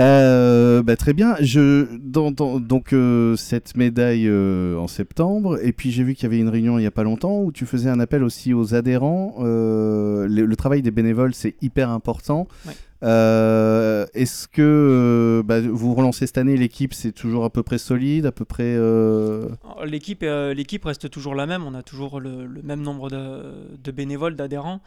Euh, 0.00 0.80
bah, 0.84 0.94
très 0.94 1.12
bien. 1.12 1.34
Je, 1.40 1.86
dans, 1.98 2.30
dans- 2.30 2.60
donc 2.60 2.92
euh, 2.92 3.34
cette 3.34 3.76
médaille 3.76 4.28
euh, 4.28 4.76
en 4.78 4.86
septembre, 4.86 5.58
et 5.60 5.72
puis 5.72 5.90
j'ai 5.90 6.04
vu 6.04 6.14
qu'il 6.14 6.22
y 6.22 6.26
avait 6.26 6.38
une 6.38 6.48
réunion 6.48 6.78
il 6.78 6.84
y 6.84 6.86
a 6.86 6.92
pas 6.92 7.02
longtemps 7.02 7.40
où 7.42 7.50
tu 7.50 7.66
faisais 7.66 7.90
un 7.90 7.98
appel 7.98 8.22
aussi 8.22 8.54
aux 8.54 8.76
adhérents. 8.76 9.34
Le, 9.40 10.26
le 10.28 10.56
travail 10.56 10.82
des 10.82 10.92
bénévoles 10.92 11.34
c'est 11.34 11.56
hyper 11.62 11.90
important. 11.90 12.46
Ouais. 12.64 12.74
Euh, 13.02 14.06
Est-ce 14.14 14.48
que 14.48 14.62
euh, 14.62 15.42
bah, 15.44 15.60
vous 15.60 15.94
relancez 15.94 16.26
cette 16.26 16.38
année 16.38 16.56
l'équipe 16.56 16.92
c'est 16.92 17.12
toujours 17.12 17.44
à 17.44 17.50
peu 17.50 17.62
près 17.62 17.78
solide, 17.78 18.26
à 18.26 18.32
peu 18.32 18.44
près. 18.44 18.74
euh, 18.76 19.48
Alors, 19.64 19.84
L'équipe 19.84 20.22
l'équipe 20.22 20.84
reste 20.84 21.08
toujours 21.10 21.34
la 21.34 21.46
même, 21.46 21.64
on 21.64 21.74
a 21.74 21.82
toujours 21.82 22.20
le, 22.20 22.48
même 22.62 22.82
nombre 22.82 23.10
de, 23.10 23.90
bénévoles, 23.90 24.36
d'adhérents. 24.36 24.80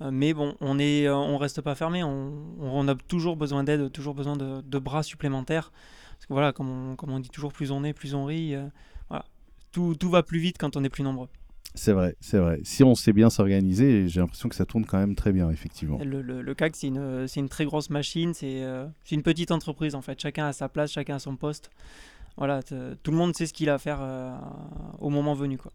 Mais 0.00 0.32
bon, 0.32 0.54
on 0.60 0.78
est, 0.78 1.08
on 1.08 1.36
reste 1.38 1.60
pas 1.60 1.74
fermé. 1.74 2.04
On, 2.04 2.88
a 2.88 2.94
toujours 2.94 3.36
besoin 3.36 3.64
d'aide, 3.64 3.90
toujours 3.90 4.14
besoin 4.14 4.36
de, 4.36 4.78
bras 4.78 5.02
supplémentaires. 5.02 5.72
Parce 6.16 6.26
que 6.26 6.32
voilà, 6.32 6.52
comme 6.52 6.96
on, 7.02 7.20
dit 7.20 7.30
toujours, 7.30 7.52
plus 7.52 7.72
on 7.72 7.82
est, 7.82 7.92
plus 7.92 8.14
on 8.14 8.24
rit. 8.24 8.54
tout, 9.72 9.96
tout 9.96 10.10
va 10.10 10.22
plus 10.22 10.38
vite 10.38 10.56
quand 10.58 10.76
on 10.76 10.84
est 10.84 10.88
plus 10.88 11.02
nombreux. 11.02 11.28
C'est 11.74 11.92
vrai, 11.92 12.16
c'est 12.20 12.38
vrai. 12.38 12.60
Si 12.64 12.82
on 12.82 12.94
sait 12.94 13.12
bien 13.12 13.30
s'organiser, 13.30 14.08
j'ai 14.08 14.20
l'impression 14.20 14.48
que 14.48 14.54
ça 14.54 14.64
tourne 14.64 14.84
quand 14.84 14.98
même 14.98 15.14
très 15.14 15.32
bien, 15.32 15.50
effectivement. 15.50 15.98
Le, 16.02 16.54
CAC, 16.54 16.76
c'est 16.76 16.88
une, 16.88 17.28
c'est 17.28 17.40
une 17.40 17.48
très 17.48 17.64
grosse 17.64 17.90
machine, 17.90 18.32
euh, 18.42 18.88
c'est 19.04 19.14
une 19.14 19.22
petite 19.22 19.50
entreprise 19.50 19.94
en 19.94 20.02
fait. 20.02 20.20
Chacun 20.20 20.46
a 20.46 20.52
sa 20.52 20.68
place, 20.68 20.92
chacun 20.92 21.16
a 21.16 21.18
son 21.18 21.36
poste. 21.36 21.70
Voilà, 22.38 22.60
tout 22.62 23.10
le 23.10 23.16
monde 23.16 23.34
sait 23.34 23.46
ce 23.46 23.52
qu'il 23.52 23.68
a 23.68 23.74
à 23.74 23.78
faire 23.78 23.98
euh, 24.00 24.32
au 25.00 25.10
moment 25.10 25.34
venu. 25.34 25.58
Quoi. 25.58 25.72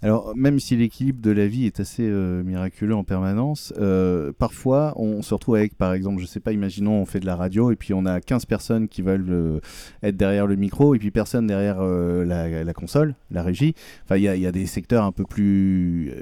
Alors, 0.00 0.34
même 0.34 0.58
si 0.60 0.74
l'équilibre 0.74 1.20
de 1.20 1.30
la 1.30 1.46
vie 1.46 1.66
est 1.66 1.78
assez 1.78 2.08
euh, 2.08 2.42
miraculeux 2.42 2.94
en 2.94 3.04
permanence, 3.04 3.74
euh, 3.76 4.32
parfois 4.32 4.94
on 4.96 5.20
se 5.20 5.34
retrouve 5.34 5.56
avec, 5.56 5.76
par 5.76 5.92
exemple, 5.92 6.22
je 6.22 6.26
sais 6.26 6.40
pas, 6.40 6.52
imaginons 6.52 7.02
on 7.02 7.04
fait 7.04 7.20
de 7.20 7.26
la 7.26 7.36
radio 7.36 7.70
et 7.70 7.76
puis 7.76 7.92
on 7.92 8.06
a 8.06 8.22
15 8.22 8.46
personnes 8.46 8.88
qui 8.88 9.02
veulent 9.02 9.60
être 10.02 10.16
derrière 10.16 10.46
le 10.46 10.56
micro 10.56 10.94
et 10.94 10.98
puis 10.98 11.10
personne 11.10 11.46
derrière 11.46 11.82
la, 11.82 12.72
console, 12.72 13.14
la 13.30 13.42
régie. 13.42 13.74
Enfin, 14.04 14.16
il 14.16 14.22
y 14.22 14.46
a, 14.46 14.52
des 14.52 14.66
secteurs 14.66 15.04
un 15.04 15.12
peu 15.12 15.24
plus 15.24 16.14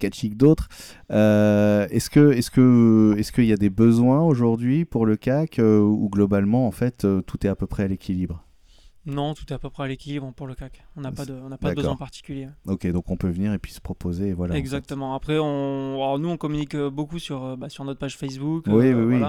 catchy 0.00 0.30
que 0.30 0.34
d'autres. 0.34 0.68
Est-ce 1.10 2.10
que, 2.10 2.32
est-ce 2.32 2.50
que, 2.50 3.14
est-ce 3.16 3.30
qu'il 3.30 3.46
y 3.46 3.52
a 3.52 3.56
des 3.56 3.70
besoins 3.70 4.22
aujourd'hui 4.22 4.84
pour 4.84 5.06
le 5.06 5.14
CAC 5.14 5.60
ou 5.62 6.08
globalement, 6.10 6.66
en 6.66 6.72
fait, 6.72 7.06
tout 7.26 7.46
est 7.46 7.50
à 7.50 7.54
peu 7.54 7.68
près 7.68 7.84
à 7.84 7.86
l'équilibre? 7.88 8.44
Non, 9.06 9.34
tout 9.34 9.44
est 9.50 9.52
à 9.52 9.58
peu 9.58 9.68
près 9.68 9.84
à 9.84 9.86
l'équilibre 9.86 10.32
pour 10.34 10.46
le 10.46 10.54
CAC. 10.54 10.82
On 10.96 11.02
n'a 11.02 11.12
pas 11.12 11.26
de, 11.26 11.34
on 11.34 11.48
n'a 11.50 11.58
pas 11.58 11.70
de 11.70 11.74
besoin 11.74 11.94
particulier. 11.96 12.48
Ok, 12.66 12.86
donc 12.90 13.10
on 13.10 13.16
peut 13.18 13.28
venir 13.28 13.52
et 13.52 13.58
puis 13.58 13.72
se 13.72 13.80
proposer, 13.80 14.32
voilà. 14.32 14.52
en 14.52 14.54
fait. 14.54 14.60
Exactement. 14.60 15.14
Après, 15.14 15.38
on, 15.38 15.96
alors 15.96 16.18
nous, 16.18 16.30
on 16.30 16.36
communique 16.38 16.74
euh, 16.74 16.88
beaucoup 16.90 17.18
sur, 17.18 17.44
euh, 17.44 17.56
bah, 17.56 17.68
sur 17.68 17.84
notre 17.84 17.98
page 18.00 18.16
Facebook. 18.16 18.64
Oui, 18.66 18.86
euh, 18.86 19.04
oui, 19.04 19.16
oui. 19.22 19.28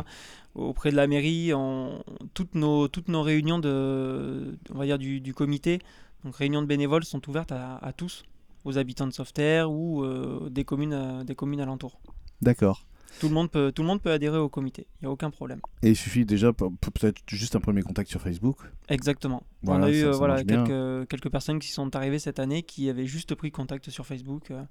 Auprès 0.55 0.91
de 0.91 0.95
la 0.95 1.07
mairie, 1.07 1.53
on- 1.53 2.01
toutes, 2.33 2.55
nos, 2.55 2.87
toutes 2.87 3.09
nos 3.09 3.21
réunions 3.21 3.59
de, 3.59 4.57
on 4.73 4.77
va 4.77 4.85
dire 4.85 4.97
du, 4.97 5.19
du 5.19 5.33
comité, 5.33 5.79
donc 6.23 6.37
réunions 6.37 6.61
de 6.61 6.67
bénévoles, 6.67 7.03
sont 7.03 7.27
ouvertes 7.29 7.51
à, 7.51 7.75
à 7.77 7.91
tous, 7.91 8.23
aux 8.63 8.77
habitants 8.77 9.07
de 9.07 9.11
Sauveterre 9.11 9.69
ou 9.69 10.03
euh, 10.03 10.47
des, 10.49 10.63
communes, 10.63 10.93
euh, 10.93 11.23
des 11.25 11.35
communes 11.35 11.59
alentours. 11.59 11.99
D'accord. 12.41 12.85
Tout 13.19 13.27
le 13.29 13.33
monde 13.33 13.49
peut, 13.49 13.71
tout 13.73 13.81
le 13.81 13.87
monde 13.87 14.01
peut 14.01 14.11
adhérer 14.11 14.37
au 14.37 14.49
comité, 14.49 14.87
il 15.01 15.05
n'y 15.05 15.07
a 15.07 15.11
aucun 15.11 15.29
problème. 15.29 15.59
Et 15.83 15.89
il 15.89 15.95
suffit 15.95 16.25
déjà, 16.25 16.51
pe- 16.53 16.65
pe- 16.81 16.91
peut-être 16.91 17.21
juste 17.27 17.55
un 17.55 17.59
premier 17.59 17.81
contact 17.81 18.09
sur 18.09 18.21
Facebook. 18.21 18.57
Exactement. 18.89 19.43
Voilà, 19.63 19.85
on 19.85 19.87
a 19.87 19.91
eu 19.91 20.01
ça- 20.01 20.07
euh, 20.07 20.11
ça 20.11 20.17
voilà, 20.19 20.43
quelques, 20.43 21.09
quelques 21.09 21.29
personnes 21.29 21.59
qui 21.59 21.69
sont 21.69 21.95
arrivées 21.95 22.19
cette 22.19 22.39
année 22.39 22.61
qui 22.63 22.89
avaient 22.89 23.05
juste 23.07 23.33
pris 23.35 23.49
contact 23.51 23.89
sur 23.89 24.05
Facebook 24.05 24.51
euh, 24.51 24.61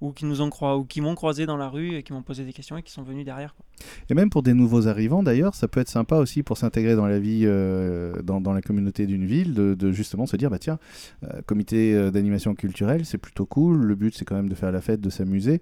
ou 0.00 0.12
qui 0.12 0.24
nous 0.24 0.40
ont 0.40 0.48
croi- 0.48 0.76
ou 0.78 0.84
qui 0.84 1.00
m'ont 1.00 1.14
croisé 1.14 1.44
dans 1.44 1.56
la 1.56 1.68
rue 1.68 1.96
et 1.96 2.02
qui 2.02 2.12
m'ont 2.12 2.22
posé 2.22 2.44
des 2.44 2.52
questions 2.52 2.76
et 2.78 2.82
qui 2.82 2.92
sont 2.92 3.02
venus 3.02 3.24
derrière. 3.24 3.54
quoi. 3.54 3.64
Et 4.08 4.14
même 4.14 4.30
pour 4.30 4.42
des 4.42 4.54
nouveaux 4.54 4.86
arrivants, 4.88 5.22
d'ailleurs, 5.22 5.54
ça 5.54 5.68
peut 5.68 5.80
être 5.80 5.88
sympa 5.90 6.16
aussi 6.16 6.42
pour 6.42 6.56
s'intégrer 6.56 6.94
dans 6.96 7.06
la 7.06 7.18
vie, 7.18 7.42
euh, 7.44 8.22
dans, 8.22 8.40
dans 8.40 8.52
la 8.52 8.62
communauté 8.62 9.06
d'une 9.06 9.26
ville, 9.26 9.52
de, 9.54 9.74
de 9.74 9.92
justement 9.92 10.26
se 10.26 10.36
dire, 10.36 10.50
bah 10.50 10.58
tiens, 10.58 10.78
euh, 11.24 11.42
comité 11.46 12.10
d'animation 12.10 12.54
culturelle, 12.54 13.04
c'est 13.04 13.18
plutôt 13.18 13.44
cool. 13.46 13.84
Le 13.84 13.94
but, 13.96 14.14
c'est 14.16 14.24
quand 14.24 14.36
même 14.36 14.48
de 14.48 14.54
faire 14.54 14.72
la 14.72 14.80
fête, 14.80 15.00
de 15.00 15.10
s'amuser. 15.10 15.60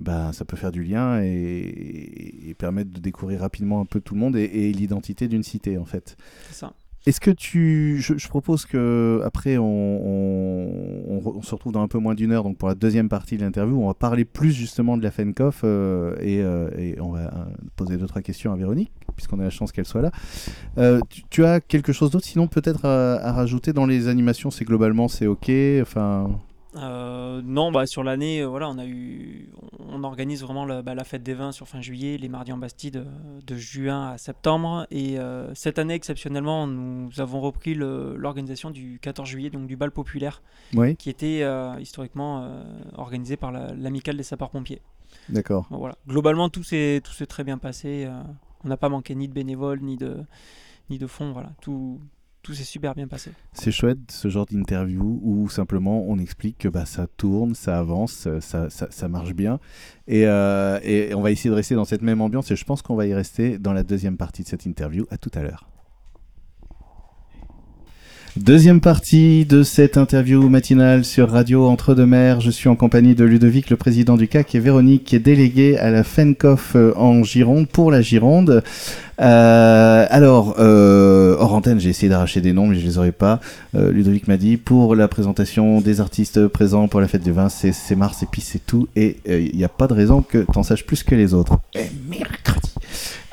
Bah, 0.00 0.32
ça 0.34 0.44
peut 0.44 0.56
faire 0.56 0.72
du 0.72 0.82
lien 0.84 1.22
et, 1.22 1.75
et 1.76 2.54
permettre 2.54 2.90
de 2.90 3.00
découvrir 3.00 3.40
rapidement 3.40 3.80
un 3.80 3.84
peu 3.84 4.00
tout 4.00 4.14
le 4.14 4.20
monde 4.20 4.36
et, 4.36 4.44
et 4.44 4.72
l'identité 4.72 5.28
d'une 5.28 5.42
cité, 5.42 5.78
en 5.78 5.84
fait. 5.84 6.16
C'est 6.48 6.56
ça. 6.56 6.72
est-ce 7.06 7.20
que 7.20 7.30
tu. 7.30 7.98
Je, 8.00 8.18
je, 8.18 8.28
propose 8.28 8.66
que 8.66 9.20
après 9.24 9.58
on, 9.58 9.64
on, 9.64 11.22
on, 11.24 11.42
se 11.42 11.54
retrouve 11.54 11.72
dans 11.72 11.82
un 11.82 11.88
peu 11.88 11.98
moins 11.98 12.14
d'une 12.14 12.32
heure, 12.32 12.42
donc 12.44 12.58
pour 12.58 12.68
la 12.68 12.74
deuxième 12.74 13.08
partie 13.08 13.36
de 13.36 13.44
l'interview, 13.44 13.80
on 13.80 13.86
va 13.86 13.94
parler 13.94 14.24
plus 14.24 14.52
justement 14.52 14.96
de 14.96 15.02
la 15.02 15.10
FENCOF 15.10 15.62
euh, 15.64 16.16
et, 16.20 16.40
euh, 16.42 16.70
et, 16.76 17.00
on 17.00 17.12
va 17.12 17.20
euh, 17.20 17.44
poser 17.76 17.96
deux 17.96 18.06
trois 18.06 18.22
questions 18.22 18.52
à 18.52 18.56
Véronique, 18.56 18.90
puisqu'on 19.14 19.38
a 19.38 19.44
la 19.44 19.50
chance 19.50 19.70
qu'elle 19.72 19.86
soit 19.86 20.02
là. 20.02 20.10
Euh, 20.78 21.00
tu, 21.08 21.22
tu, 21.30 21.44
as 21.44 21.60
quelque 21.60 21.92
chose 21.92 22.10
d'autre, 22.10 22.26
sinon 22.26 22.48
peut-être 22.48 22.84
à, 22.84 23.16
à, 23.16 23.32
rajouter 23.32 23.72
dans 23.72 23.86
les 23.86 24.08
animations, 24.08 24.50
c'est 24.50 24.64
globalement 24.64 25.08
c'est 25.08 25.26
ok, 25.26 25.50
enfin. 25.82 26.30
Euh, 26.76 27.40
non, 27.44 27.72
bah, 27.72 27.86
sur 27.86 28.04
l'année, 28.04 28.40
euh, 28.40 28.46
voilà, 28.46 28.68
on 28.68 28.78
a 28.78 28.86
eu, 28.86 29.48
on 29.78 30.04
organise 30.04 30.42
vraiment 30.42 30.64
la, 30.64 30.82
bah, 30.82 30.94
la, 30.94 31.04
fête 31.04 31.22
des 31.22 31.34
vins 31.34 31.52
sur 31.52 31.68
fin 31.68 31.80
juillet, 31.80 32.18
les 32.18 32.28
mardis 32.28 32.52
en 32.52 32.58
Bastide 32.58 32.96
euh, 32.96 33.40
de 33.46 33.56
juin 33.56 34.10
à 34.10 34.18
septembre. 34.18 34.86
Et 34.90 35.18
euh, 35.18 35.54
cette 35.54 35.78
année, 35.78 35.94
exceptionnellement, 35.94 36.66
nous 36.66 37.20
avons 37.20 37.40
repris 37.40 37.74
l'organisation 37.74 38.70
du 38.70 38.98
14 39.00 39.28
juillet, 39.28 39.50
donc 39.50 39.66
du 39.66 39.76
bal 39.76 39.90
populaire, 39.90 40.42
oui. 40.74 40.96
qui 40.96 41.10
était 41.10 41.44
historiquement 41.80 42.48
organisé 42.96 43.36
par 43.36 43.52
l'amicale 43.52 44.16
la, 44.16 44.18
des 44.18 44.24
sapeurs-pompiers. 44.24 44.82
D'accord. 45.28 45.66
Bon, 45.70 45.78
voilà. 45.78 45.96
Globalement, 46.06 46.48
tout 46.48 46.62
s'est 46.62 47.02
très 47.28 47.44
bien 47.44 47.58
passé. 47.58 48.08
on 48.64 48.68
n'a 48.68 48.76
pas 48.76 48.88
manqué 48.88 49.14
ni 49.14 49.28
de 49.28 49.32
bénévoles, 49.32 49.80
ni 49.80 49.96
de, 49.96 50.18
ni 50.90 50.98
de 50.98 51.06
fonds. 51.06 51.32
Voilà. 51.32 51.50
Tout, 51.60 52.00
tout 52.46 52.54
super 52.54 52.94
bien 52.94 53.08
passé. 53.08 53.32
C'est 53.52 53.72
chouette 53.72 53.98
ce 54.08 54.28
genre 54.28 54.46
d'interview 54.46 55.20
où 55.22 55.48
simplement 55.48 56.04
on 56.06 56.18
explique 56.18 56.58
que 56.58 56.68
bah, 56.68 56.86
ça 56.86 57.08
tourne, 57.16 57.54
ça 57.54 57.78
avance, 57.78 58.28
ça, 58.40 58.70
ça, 58.70 58.86
ça 58.88 59.08
marche 59.08 59.34
bien. 59.34 59.58
Et, 60.06 60.26
euh, 60.26 60.78
et, 60.84 61.12
on 61.14 61.22
va 61.22 61.32
essayer 61.32 61.50
de 61.50 61.56
rester 61.56 61.74
dans 61.74 61.84
cette 61.84 62.02
même 62.02 62.20
ambiance 62.20 62.50
et 62.52 62.56
je 62.56 62.64
pense 62.64 62.82
qu'on 62.82 62.94
va 62.94 63.06
y 63.06 63.14
rester 63.14 63.58
dans 63.58 63.72
la 63.72 63.82
deuxième 63.82 64.16
partie 64.16 64.44
de 64.44 64.48
cette 64.48 64.64
interview. 64.64 65.06
À 65.10 65.18
tout 65.18 65.30
à 65.34 65.42
l'heure. 65.42 65.75
Deuxième 68.36 68.82
partie 68.82 69.46
de 69.46 69.62
cette 69.62 69.96
interview 69.96 70.48
matinale 70.50 71.06
sur 71.06 71.30
Radio 71.30 71.66
Entre-deux-Mers. 71.68 72.42
Je 72.42 72.50
suis 72.50 72.68
en 72.68 72.76
compagnie 72.76 73.14
de 73.14 73.24
Ludovic, 73.24 73.70
le 73.70 73.76
président 73.76 74.16
du 74.16 74.28
CAC, 74.28 74.54
et 74.54 74.60
Véronique, 74.60 75.04
qui 75.04 75.16
est 75.16 75.20
déléguée 75.20 75.78
à 75.78 75.90
la 75.90 76.04
FENCOF 76.04 76.76
en 76.96 77.22
Gironde 77.22 77.66
pour 77.66 77.90
la 77.90 78.02
Gironde. 78.02 78.62
Euh, 79.20 80.06
alors, 80.10 80.56
euh, 80.58 81.36
hors 81.38 81.54
antenne, 81.54 81.80
j'ai 81.80 81.88
essayé 81.88 82.10
d'arracher 82.10 82.42
des 82.42 82.52
noms, 82.52 82.66
mais 82.66 82.78
je 82.78 82.84
les 82.84 82.98
aurais 82.98 83.12
pas. 83.12 83.40
Euh, 83.74 83.90
Ludovic 83.90 84.28
m'a 84.28 84.36
dit 84.36 84.58
pour 84.58 84.94
la 84.94 85.08
présentation 85.08 85.80
des 85.80 86.02
artistes 86.02 86.46
présents 86.46 86.88
pour 86.88 87.00
la 87.00 87.08
fête 87.08 87.22
du 87.22 87.32
vin, 87.32 87.48
c'est 87.48 87.96
mars 87.96 88.22
et 88.22 88.26
puis 88.30 88.42
c'est 88.42 88.64
tout. 88.64 88.86
Et 88.96 89.16
il 89.26 89.32
euh, 89.32 89.48
n'y 89.54 89.64
a 89.64 89.70
pas 89.70 89.86
de 89.86 89.94
raison 89.94 90.20
que 90.20 90.38
tu 90.38 90.58
en 90.58 90.62
saches 90.62 90.84
plus 90.84 91.02
que 91.02 91.14
les 91.14 91.32
autres. 91.32 91.58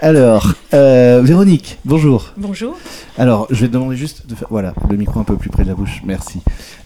Alors, 0.04 0.52
euh, 0.74 1.22
Véronique, 1.24 1.78
bonjour. 1.86 2.34
Bonjour. 2.36 2.78
Alors, 3.18 3.48
je 3.52 3.62
vais 3.62 3.68
te 3.70 3.72
demander 3.72 3.96
juste 3.96 4.28
de 4.28 4.36
faire. 4.36 4.50
Voilà, 4.52 4.74
le 4.90 4.98
micro 4.98 5.18
un 5.22 5.24
peu 5.24 5.38
plus 5.38 5.50
près 5.50 5.64
de 5.64 5.70
la 5.70 5.76
bouche, 5.76 6.02
merci. 6.04 6.42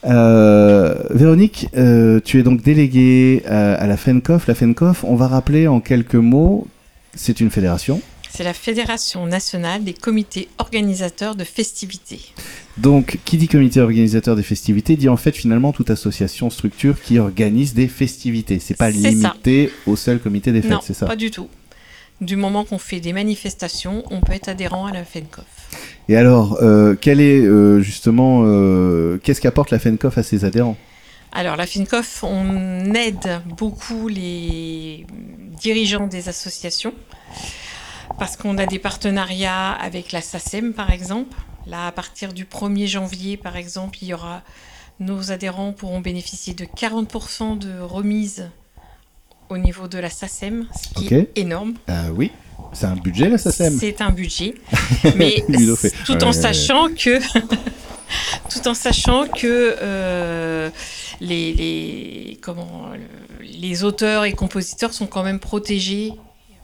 Euh, 0.06 0.94
Véronique, 1.10 1.68
euh, 1.76 2.20
tu 2.24 2.40
es 2.40 2.44
donc 2.44 2.62
déléguée 2.62 3.42
à, 3.48 3.74
à 3.74 3.88
la 3.88 3.98
FENCOF. 3.98 4.46
La 4.46 4.54
FENCOF, 4.54 5.04
on 5.04 5.16
va 5.16 5.28
rappeler 5.28 5.68
en 5.68 5.80
quelques 5.80 6.14
mots, 6.14 6.68
c'est 7.16 7.40
une 7.40 7.50
fédération. 7.50 8.02
C'est 8.30 8.44
la 8.44 8.54
Fédération 8.54 9.26
nationale 9.26 9.84
des 9.84 9.94
comités 9.94 10.48
organisateurs 10.60 11.34
de 11.36 11.44
festivités. 11.44 12.20
Donc, 12.78 13.18
qui 13.26 13.38
dit 13.38 13.48
comité 13.48 13.82
organisateur 13.82 14.36
des 14.36 14.44
festivités 14.44 14.96
dit 14.96 15.10
en 15.10 15.18
fait 15.18 15.36
finalement 15.36 15.72
toute 15.72 15.90
association, 15.90 16.52
structure 16.52 17.02
qui 17.02 17.18
organise 17.18 17.74
des 17.74 17.88
festivités. 17.88 18.60
C'est 18.60 18.78
pas 18.78 18.92
limité 18.92 19.70
ça. 19.70 19.92
au 19.92 19.96
seul 19.96 20.20
comité 20.20 20.52
des 20.52 20.62
fêtes, 20.62 20.84
c'est 20.84 20.94
ça? 20.94 21.08
Pas 21.08 21.16
du 21.16 21.32
tout 21.32 21.48
du 22.22 22.36
moment 22.36 22.66
qu'on 22.66 22.78
fait 22.78 23.00
des 23.00 23.14
manifestations, 23.14 24.04
on 24.10 24.22
peut 24.22 24.34
être 24.34 24.50
adhérent 24.50 24.88
à 24.88 24.92
la 24.92 25.04
FENCOF. 25.04 25.46
Et 26.10 26.16
alors, 26.16 26.58
euh, 26.62 26.96
quel 27.00 27.20
est 27.20 27.42
euh, 27.42 27.82
justement, 27.82 28.44
euh, 28.46 29.20
qu'est-ce 29.24 29.42
qu'apporte 29.42 29.72
la 29.72 29.80
FENCOF 29.80 30.18
à 30.18 30.24
ses 30.24 30.46
adhérents? 30.46 30.78
Alors, 31.32 31.56
la 31.56 31.68
FENCOF, 31.68 32.24
on 32.24 32.94
aide 32.94 33.42
beaucoup 33.58 34.08
les 34.08 35.06
dirigeants 35.60 36.08
des 36.08 36.30
associations 36.30 36.94
parce 38.18 38.38
qu'on 38.38 38.58
a 38.58 38.66
des 38.66 38.80
partenariats 38.80 39.72
avec 39.72 40.12
la 40.12 40.22
SACEM, 40.22 40.74
par 40.74 40.92
exemple. 40.92 41.38
Là, 41.68 41.88
à 41.88 41.92
partir 41.92 42.34
du 42.34 42.46
1er 42.46 42.88
janvier, 42.88 43.38
par 43.38 43.58
exemple, 43.58 43.98
il 44.02 44.08
y 44.08 44.14
aura 44.14 44.42
nos 45.00 45.32
adhérents 45.32 45.74
pourront 45.74 46.00
bénéficier 46.00 46.54
de 46.54 46.66
40% 46.66 47.60
de 47.60 47.80
remise 47.80 48.50
au 49.50 49.58
niveau 49.58 49.88
de 49.88 49.98
la 49.98 50.10
SACEM, 50.10 50.68
ce 50.74 50.94
qui 50.94 51.06
okay. 51.06 51.30
est 51.36 51.40
énorme. 51.40 51.74
Euh, 51.90 52.10
oui, 52.14 52.32
c'est 52.74 52.86
un 52.86 52.96
budget 52.96 53.30
la 53.30 53.38
SACEM. 53.38 53.78
C'est 53.80 54.02
un 54.02 54.12
budget, 54.12 54.56
mais 55.16 55.44
tout 56.06 56.24
en 56.24 56.34
sachant 56.34 56.88
que, 56.90 57.20
tout 58.50 58.68
en 58.68 58.74
sachant 58.74 59.28
que 59.28 59.76
euh, 59.82 60.70
les, 61.22 61.54
les, 61.54 62.38
comment, 62.42 62.90
les 63.42 63.84
auteurs 63.84 64.26
et 64.26 64.34
compositeurs 64.34 64.94
sont 64.94 65.08
quand 65.08 65.24
même 65.24 65.40
protégés 65.40 66.14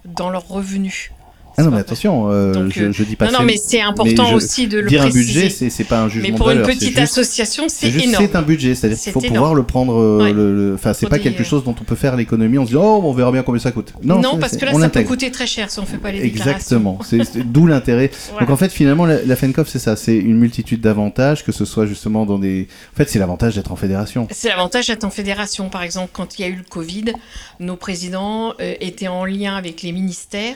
dans 0.06 0.30
leurs 0.30 0.48
revenus. 0.48 1.12
Ah 1.57 1.63
non, 1.63 1.72
mais 1.72 1.77
attention, 1.77 2.31
euh, 2.31 2.53
Donc, 2.53 2.72
je, 2.74 2.91
je, 2.91 3.03
dis 3.03 3.15
pas 3.15 3.27
Non, 3.27 3.39
non, 3.39 3.45
mais 3.45 3.57
c'est 3.57 3.81
important 3.81 4.27
je, 4.27 4.36
aussi 4.36 4.67
de 4.67 4.79
le 4.79 4.88
dire 4.89 5.01
préciser. 5.01 5.19
un 5.19 5.43
budget, 5.43 5.69
c'est 5.69 5.83
pas 5.83 6.01
un 6.01 6.10
jugement 6.10 6.29
Mais 6.29 6.36
pour 6.36 6.50
une 6.50 6.63
petite 6.63 6.89
juste, 6.89 7.00
association, 7.00 7.65
c'est 7.67 7.89
énorme. 7.89 8.25
C'est 8.25 8.36
un 8.36 8.41
budget, 8.41 8.74
c'est-à-dire 8.74 9.00
qu'il 9.00 9.12
faut 9.12 9.19
énorme. 9.19 9.36
pouvoir 9.36 9.53
le 9.55 9.63
prendre. 9.63 9.93
Euh, 9.93 10.13
Ouais. 10.24 10.33
le, 10.33 10.74
enfin, 10.75 10.93
c'est 10.93 11.07
pas 11.07 11.19
quelque 11.19 11.43
chose 11.43 11.63
dont 11.63 11.75
on 11.79 11.83
peut 11.83 11.95
faire 11.95 12.15
l'économie 12.15 12.57
en 12.57 12.63
se 12.63 12.69
disant, 12.69 12.83
oh, 12.83 13.01
on 13.03 13.13
verra 13.13 13.31
bien 13.31 13.43
combien 13.43 13.62
ça 13.62 13.72
coûte. 13.72 13.93
Non, 14.03 14.38
parce 14.39 14.57
que 14.57 14.65
là, 14.65 14.74
ça 14.74 14.89
peut 14.89 15.03
coûter 15.03 15.31
très 15.31 15.48
cher 15.48 15.69
si 15.69 15.79
on 15.79 15.86
fait 15.86 15.98
pas 15.98 16.12
les. 16.12 16.24
Exactement, 16.24 17.00
d'où 17.45 17.67
l'intérêt. 17.67 18.10
Voilà. 18.31 18.45
Donc 18.45 18.53
en 18.53 18.57
fait, 18.57 18.72
finalement, 18.72 19.05
la, 19.05 19.22
la 19.24 19.36
FENCOF, 19.36 19.67
c'est 19.67 19.79
ça, 19.79 19.95
c'est 19.95 20.15
une 20.17 20.38
multitude 20.38 20.81
d'avantages, 20.81 21.43
que 21.45 21.51
ce 21.51 21.65
soit 21.65 21.86
justement 21.86 22.25
dans 22.25 22.39
des. 22.39 22.67
En 22.93 22.98
fait, 22.98 23.10
c'est 23.10 23.19
l'avantage 23.19 23.55
d'être 23.55 23.72
en 23.72 23.75
fédération. 23.75 24.27
C'est 24.31 24.50
l'avantage 24.50 24.88
d'être 24.88 25.03
en 25.03 25.10
fédération. 25.12 25.69
Par 25.69 25.83
exemple, 25.83 26.10
quand 26.13 26.39
il 26.39 26.41
y 26.41 26.45
a 26.45 26.48
eu 26.48 26.55
le 26.55 26.63
Covid, 26.67 27.13
nos 27.60 27.75
présidents 27.75 28.53
euh, 28.60 28.74
étaient 28.79 29.07
en 29.07 29.25
lien 29.25 29.55
avec 29.55 29.81
les 29.81 29.91
ministères 29.91 30.55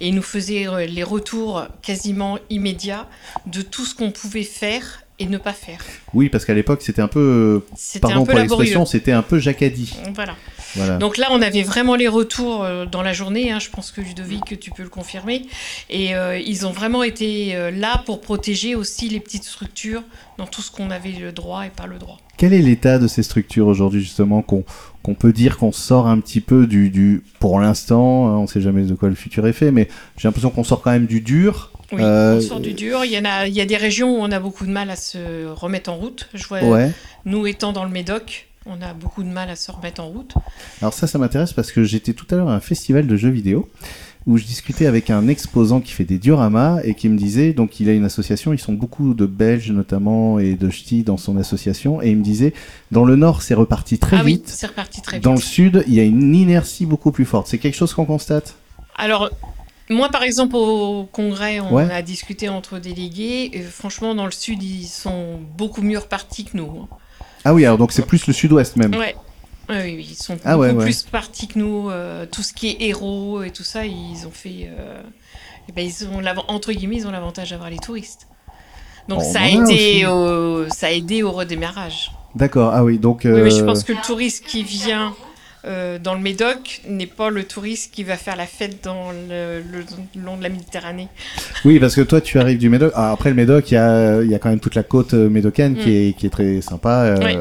et 0.00 0.10
nous 0.12 0.22
faisaient 0.22 0.37
euh, 0.68 0.86
les 0.86 1.02
retours 1.02 1.66
quasiment 1.82 2.38
immédiats 2.50 3.08
de 3.46 3.62
tout 3.62 3.84
ce 3.84 3.94
qu'on 3.94 4.10
pouvait 4.10 4.44
faire 4.44 5.02
et 5.18 5.26
ne 5.26 5.38
pas 5.38 5.52
faire. 5.52 5.80
Oui, 6.14 6.28
parce 6.28 6.44
qu'à 6.44 6.54
l'époque, 6.54 6.82
c'était 6.82 7.02
un 7.02 7.08
peu. 7.08 7.64
Pardon 8.00 8.22
un 8.22 8.24
peu 8.24 8.30
pour 8.32 8.38
l'expression, 8.38 8.86
c'était 8.86 9.12
un 9.12 9.22
peu 9.22 9.38
jacadi. 9.38 9.96
Voilà. 10.14 10.34
Voilà. 10.76 10.98
Donc 10.98 11.16
là, 11.16 11.28
on 11.30 11.40
avait 11.40 11.62
vraiment 11.62 11.94
les 11.96 12.08
retours 12.08 12.62
euh, 12.62 12.86
dans 12.86 13.02
la 13.02 13.12
journée. 13.12 13.50
hein. 13.50 13.58
je 13.58 13.70
pense 13.70 13.90
que 13.90 14.00
Ludovic, 14.00 14.60
tu 14.60 14.70
peux 14.70 14.82
le 14.82 14.88
confirmer. 14.88 15.46
Et 15.90 16.14
euh, 16.14 16.38
ils 16.38 16.66
ont 16.66 16.72
vraiment 16.72 17.02
été 17.02 17.56
euh, 17.56 17.70
là 17.70 18.02
pour 18.06 18.20
protéger 18.20 18.74
aussi 18.74 19.08
les 19.08 19.20
petites 19.20 19.44
structures 19.44 20.02
dans 20.36 20.46
tout 20.46 20.62
ce 20.62 20.70
qu'on 20.70 20.90
avait 20.90 21.12
le 21.12 21.32
droit 21.32 21.66
et 21.66 21.70
pas 21.70 21.86
le 21.86 21.98
droit. 21.98 22.18
Quel 22.36 22.52
est 22.52 22.62
l'état 22.62 22.98
de 22.98 23.08
ces 23.08 23.22
structures 23.22 23.66
aujourd'hui, 23.66 24.00
justement, 24.00 24.42
qu'on 24.42 24.64
qu'on 25.02 25.14
peut 25.14 25.32
dire 25.32 25.56
qu'on 25.56 25.72
sort 25.72 26.06
un 26.06 26.20
petit 26.20 26.40
peu 26.40 26.66
du. 26.66 26.90
du 26.90 27.24
pour 27.40 27.58
l'instant, 27.60 28.28
hein, 28.28 28.36
on 28.36 28.42
ne 28.42 28.46
sait 28.46 28.60
jamais 28.60 28.82
de 28.82 28.94
quoi 28.94 29.08
le 29.08 29.14
futur 29.14 29.46
est 29.46 29.52
fait, 29.52 29.72
mais 29.72 29.88
j'ai 30.16 30.28
l'impression 30.28 30.50
qu'on 30.50 30.64
sort 30.64 30.82
quand 30.82 30.90
même 30.92 31.06
du 31.06 31.20
dur. 31.20 31.72
Oui, 31.92 32.02
Euh, 32.02 32.36
on 32.36 32.40
sort 32.40 32.60
du 32.60 32.74
dur. 32.74 33.04
Il 33.04 33.12
y, 33.12 33.18
en 33.18 33.24
a, 33.24 33.46
il 33.46 33.54
y 33.54 33.60
a 33.60 33.66
des 33.66 33.76
régions 33.76 34.18
où 34.18 34.18
on 34.20 34.30
a 34.30 34.40
beaucoup 34.40 34.66
de 34.66 34.70
mal 34.70 34.90
à 34.90 34.96
se 34.96 35.46
remettre 35.46 35.90
en 35.90 35.96
route. 35.96 36.28
Je 36.34 36.46
vois, 36.46 36.62
Ouais. 36.62 36.90
Nous 37.24 37.46
étant 37.46 37.72
dans 37.72 37.84
le 37.84 37.90
Médoc, 37.90 38.48
on 38.66 38.82
a 38.82 38.92
beaucoup 38.92 39.22
de 39.22 39.28
mal 39.28 39.48
à 39.50 39.56
se 39.56 39.70
remettre 39.70 40.02
en 40.02 40.08
route. 40.08 40.34
Alors 40.82 40.92
ça, 40.92 41.06
ça 41.06 41.18
m'intéresse 41.18 41.52
parce 41.52 41.72
que 41.72 41.84
j'étais 41.84 42.12
tout 42.12 42.26
à 42.30 42.36
l'heure 42.36 42.48
à 42.48 42.54
un 42.54 42.60
festival 42.60 43.06
de 43.06 43.16
jeux 43.16 43.30
vidéo 43.30 43.68
où 44.26 44.36
je 44.36 44.44
discutais 44.44 44.84
avec 44.84 45.08
un 45.08 45.26
exposant 45.26 45.80
qui 45.80 45.92
fait 45.92 46.04
des 46.04 46.18
dioramas 46.18 46.80
et 46.84 46.94
qui 46.94 47.08
me 47.08 47.16
disait, 47.16 47.54
donc 47.54 47.80
il 47.80 47.88
a 47.88 47.94
une 47.94 48.04
association, 48.04 48.52
ils 48.52 48.58
sont 48.58 48.74
beaucoup 48.74 49.14
de 49.14 49.24
Belges 49.24 49.70
notamment 49.70 50.38
et 50.38 50.54
de 50.54 50.68
ch'tis 50.68 51.02
dans 51.02 51.16
son 51.16 51.38
association, 51.38 52.02
et 52.02 52.10
il 52.10 52.18
me 52.18 52.22
disait, 52.22 52.52
dans 52.90 53.06
le 53.06 53.16
nord 53.16 53.40
c'est 53.40 53.54
reparti 53.54 53.98
très 53.98 54.18
ah 54.18 54.22
oui, 54.22 54.32
vite, 54.32 54.48
c'est 54.48 54.66
reparti 54.66 55.00
très 55.00 55.16
vite. 55.16 55.24
dans 55.24 55.32
le 55.32 55.40
sud 55.40 55.82
il 55.86 55.94
y 55.94 56.00
a 56.00 56.02
une 56.02 56.34
inertie 56.34 56.84
beaucoup 56.84 57.10
plus 57.10 57.24
forte. 57.24 57.46
C'est 57.46 57.56
quelque 57.56 57.76
chose 57.76 57.94
qu'on 57.94 58.04
constate? 58.04 58.56
Alors, 58.96 59.30
moi, 59.90 60.08
par 60.10 60.22
exemple, 60.22 60.56
au 60.56 61.04
congrès, 61.10 61.60
on 61.60 61.74
Ouais. 61.74 61.90
a 61.90 62.02
discuté 62.02 62.48
entre 62.48 62.78
délégués. 62.78 63.50
Et 63.54 63.62
franchement, 63.62 64.14
dans 64.14 64.26
le 64.26 64.30
sud, 64.32 64.62
ils 64.62 64.86
sont 64.86 65.38
beaucoup 65.56 65.82
mieux 65.82 65.98
repartis 65.98 66.44
que 66.44 66.56
nous. 66.56 66.82
hein. 66.82 66.88
Ah 67.44 67.54
oui, 67.54 67.64
alors 67.64 67.78
donc 67.78 67.92
c'est 67.92 68.04
plus 68.06 68.26
le 68.26 68.32
sud-ouest 68.32 68.76
même. 68.76 68.94
Ouais. 68.94 69.14
Oui, 69.70 70.06
ils 70.10 70.14
sont 70.14 70.36
Ah 70.44 70.52
beaucoup 70.56 70.62
ouais, 70.62 70.72
ouais. 70.72 70.84
plus 70.84 71.02
partis 71.02 71.46
que 71.46 71.58
nous. 71.58 71.90
euh, 71.90 72.26
tout 72.30 72.42
ce 72.42 72.52
qui 72.52 72.68
est 72.68 72.76
héros 72.80 73.42
et 73.42 73.50
tout 73.50 73.64
ça, 73.64 73.84
ils 73.86 74.26
ont 74.26 74.30
fait. 74.30 74.68
euh, 74.78 75.02
eh 75.68 75.72
ben, 75.72 75.86
ils 75.86 76.08
ont 76.08 76.22
entre 76.48 76.72
guillemets, 76.72 76.96
ils 76.96 77.06
ont 77.06 77.10
l'avantage 77.10 77.50
d'avoir 77.50 77.68
les 77.70 77.76
touristes. 77.78 78.26
Donc 79.08 79.22
ça, 79.22 79.40
a 79.40 79.42
en 79.42 79.66
a 79.66 79.72
été 79.72 80.04
aussi. 80.04 80.06
au, 80.06 80.68
ça 80.70 80.86
a 80.86 80.90
aidé 80.90 81.22
au 81.22 81.32
redémarrage. 81.32 82.10
D'accord, 82.34 82.72
ah 82.74 82.84
oui, 82.84 82.98
donc... 82.98 83.22
Oui, 83.24 83.30
mais 83.42 83.50
je 83.50 83.62
euh, 83.62 83.66
pense 83.66 83.84
que 83.84 83.92
le 83.92 84.00
touriste 84.00 84.44
qui 84.46 84.62
vient 84.62 85.14
euh, 85.64 85.98
dans 85.98 86.14
le 86.14 86.20
Médoc 86.20 86.80
n'est 86.88 87.06
pas 87.06 87.30
le 87.30 87.44
touriste 87.44 87.92
qui 87.92 88.04
va 88.04 88.16
faire 88.16 88.36
la 88.36 88.46
fête 88.46 88.82
dans 88.84 89.10
le, 89.10 89.60
le- 89.60 89.84
le 90.14 90.22
long 90.24 90.36
de 90.36 90.42
la 90.42 90.48
Méditerranée. 90.48 91.08
Oui, 91.64 91.78
parce 91.80 91.94
que 91.94 92.00
toi, 92.02 92.20
tu 92.20 92.38
arrives 92.38 92.58
du 92.58 92.68
Médoc. 92.68 92.92
Ah, 92.94 93.10
après 93.12 93.30
le 93.30 93.34
Médoc, 93.36 93.70
il 93.70 93.74
y 93.74 93.76
a, 93.76 94.22
il 94.22 94.30
y 94.30 94.34
a 94.34 94.38
quand 94.38 94.50
même 94.50 94.60
toute 94.60 94.74
la 94.74 94.82
côte 94.82 95.14
euh, 95.14 95.28
médocaine 95.28 95.76
qui, 95.76 95.88
Mm. 95.90 95.92
est, 96.10 96.16
qui 96.18 96.26
est 96.26 96.30
très 96.30 96.60
sympa. 96.60 97.02
euh, 97.04 97.16
Oui. 97.24 97.36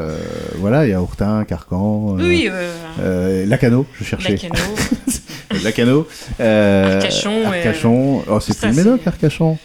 Voilà, 0.59 0.85
il 0.85 0.89
y 0.89 0.93
a 0.93 1.01
Ourtin, 1.01 1.43
Carcan, 1.45 2.15
Oui, 2.19 2.49
Lacano, 3.45 3.85
je 3.99 4.03
cherchais. 4.03 4.31
Lacano. 4.31 4.55
Lacano. 5.63 6.07
Arcachon, 6.39 7.45
Arcachon. 7.47 8.23
Oh, 8.29 8.39
c'est 8.39 8.57
plus 8.57 8.69
le 8.69 8.73
Médoc, 8.75 9.01
Arcachon. 9.05 9.57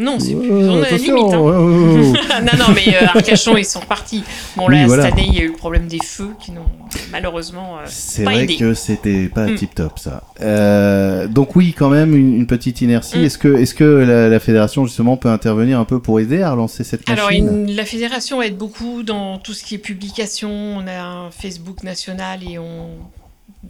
Non, 0.00 0.18
c'est 0.18 0.34
Oh, 0.34 0.40
plus. 0.40 0.50
On 0.50 0.82
a 0.82 0.90
limite. 0.90 1.10
hein. 1.10 1.38
oh, 1.38 1.52
oh. 1.52 2.12
non, 2.42 2.58
non, 2.58 2.74
mais 2.74 2.94
euh, 2.96 3.06
Arcachon, 3.06 3.56
ils 3.56 3.64
sont 3.64 3.80
repartis. 3.80 4.24
Bon, 4.56 4.66
Oui, 4.68 4.76
là, 4.76 4.86
voilà. 4.86 5.02
cette 5.04 5.12
année, 5.12 5.26
il 5.28 5.34
y 5.34 5.38
a 5.40 5.42
eu 5.42 5.48
le 5.48 5.52
problème 5.56 5.86
des 5.88 5.98
feux 6.02 6.30
qui 6.40 6.52
n'ont 6.52 6.64
malheureusement 7.12 7.76
euh, 7.78 7.82
C'est 7.86 8.24
pas 8.24 8.30
vrai 8.32 8.44
aidé. 8.44 8.56
que 8.56 8.74
c'était 8.74 9.28
pas 9.28 9.46
Mm. 9.46 9.54
tip 9.56 9.74
top 9.74 9.98
ça. 9.98 10.22
Euh, 10.40 11.26
donc 11.28 11.54
oui, 11.56 11.74
quand 11.76 11.90
même 11.90 12.14
une, 12.16 12.34
une 12.34 12.46
petite 12.46 12.80
inertie. 12.80 13.18
Mm. 13.18 13.24
Est-ce 13.24 13.38
que, 13.38 13.56
est-ce 13.56 13.74
que 13.74 13.84
la, 13.84 14.28
la 14.28 14.40
fédération 14.40 14.84
justement 14.86 15.16
peut 15.16 15.28
intervenir 15.30 15.78
un 15.78 15.84
peu 15.84 16.00
pour 16.00 16.18
aider 16.20 16.42
à 16.42 16.52
relancer 16.52 16.82
cette 16.84 17.06
machine 17.08 17.18
Alors, 17.18 17.30
une- 17.30 17.70
la 17.74 17.84
fédération 17.84 18.40
aide 18.42 18.56
beaucoup 18.56 19.02
dans 19.02 19.38
tout 19.38 19.52
ce 19.52 19.62
qui 19.64 19.74
est 19.74 19.78
publication. 19.78 20.50
On 20.50 20.86
a 20.86 21.00
un 21.02 21.30
Facebook 21.30 21.82
national 21.82 22.40
et 22.48 22.58
on 22.58 22.90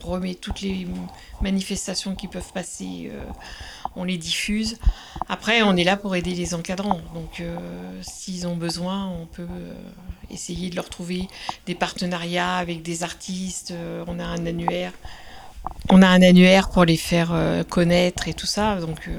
remet 0.03 0.35
toutes 0.35 0.61
les 0.63 0.87
manifestations 1.43 2.15
qui 2.15 2.29
peuvent 2.29 2.53
passer, 2.55 3.11
euh, 3.13 3.21
on 3.97 4.05
les 4.05 4.19
diffuse. 4.19 4.79
Après, 5.29 5.63
on 5.63 5.77
est 5.77 5.85
là 5.85 5.97
pour 5.97 6.17
aider 6.17 6.35
les 6.35 6.55
encadrants. 6.55 7.01
Donc, 7.15 7.41
euh, 7.41 7.57
s'ils 8.03 8.47
ont 8.47 8.57
besoin, 8.57 9.09
on 9.09 9.27
peut 9.27 9.43
euh, 9.43 9.75
essayer 10.31 10.71
de 10.71 10.77
leur 10.77 10.89
trouver 10.89 11.29
des 11.67 11.75
partenariats 11.75 12.57
avec 12.57 12.83
des 12.83 13.03
artistes. 13.03 13.73
Euh, 13.73 14.05
on 14.07 14.19
a 14.19 14.25
un 14.25 14.47
annuaire. 14.47 14.93
On 15.91 16.03
a 16.03 16.09
un 16.09 16.23
annuaire 16.23 16.71
pour 16.71 16.85
les 16.85 16.97
faire 16.97 17.35
connaître 17.69 18.29
et 18.29 18.35
tout 18.35 18.47
ça. 18.47 18.81
Donc, 18.81 19.11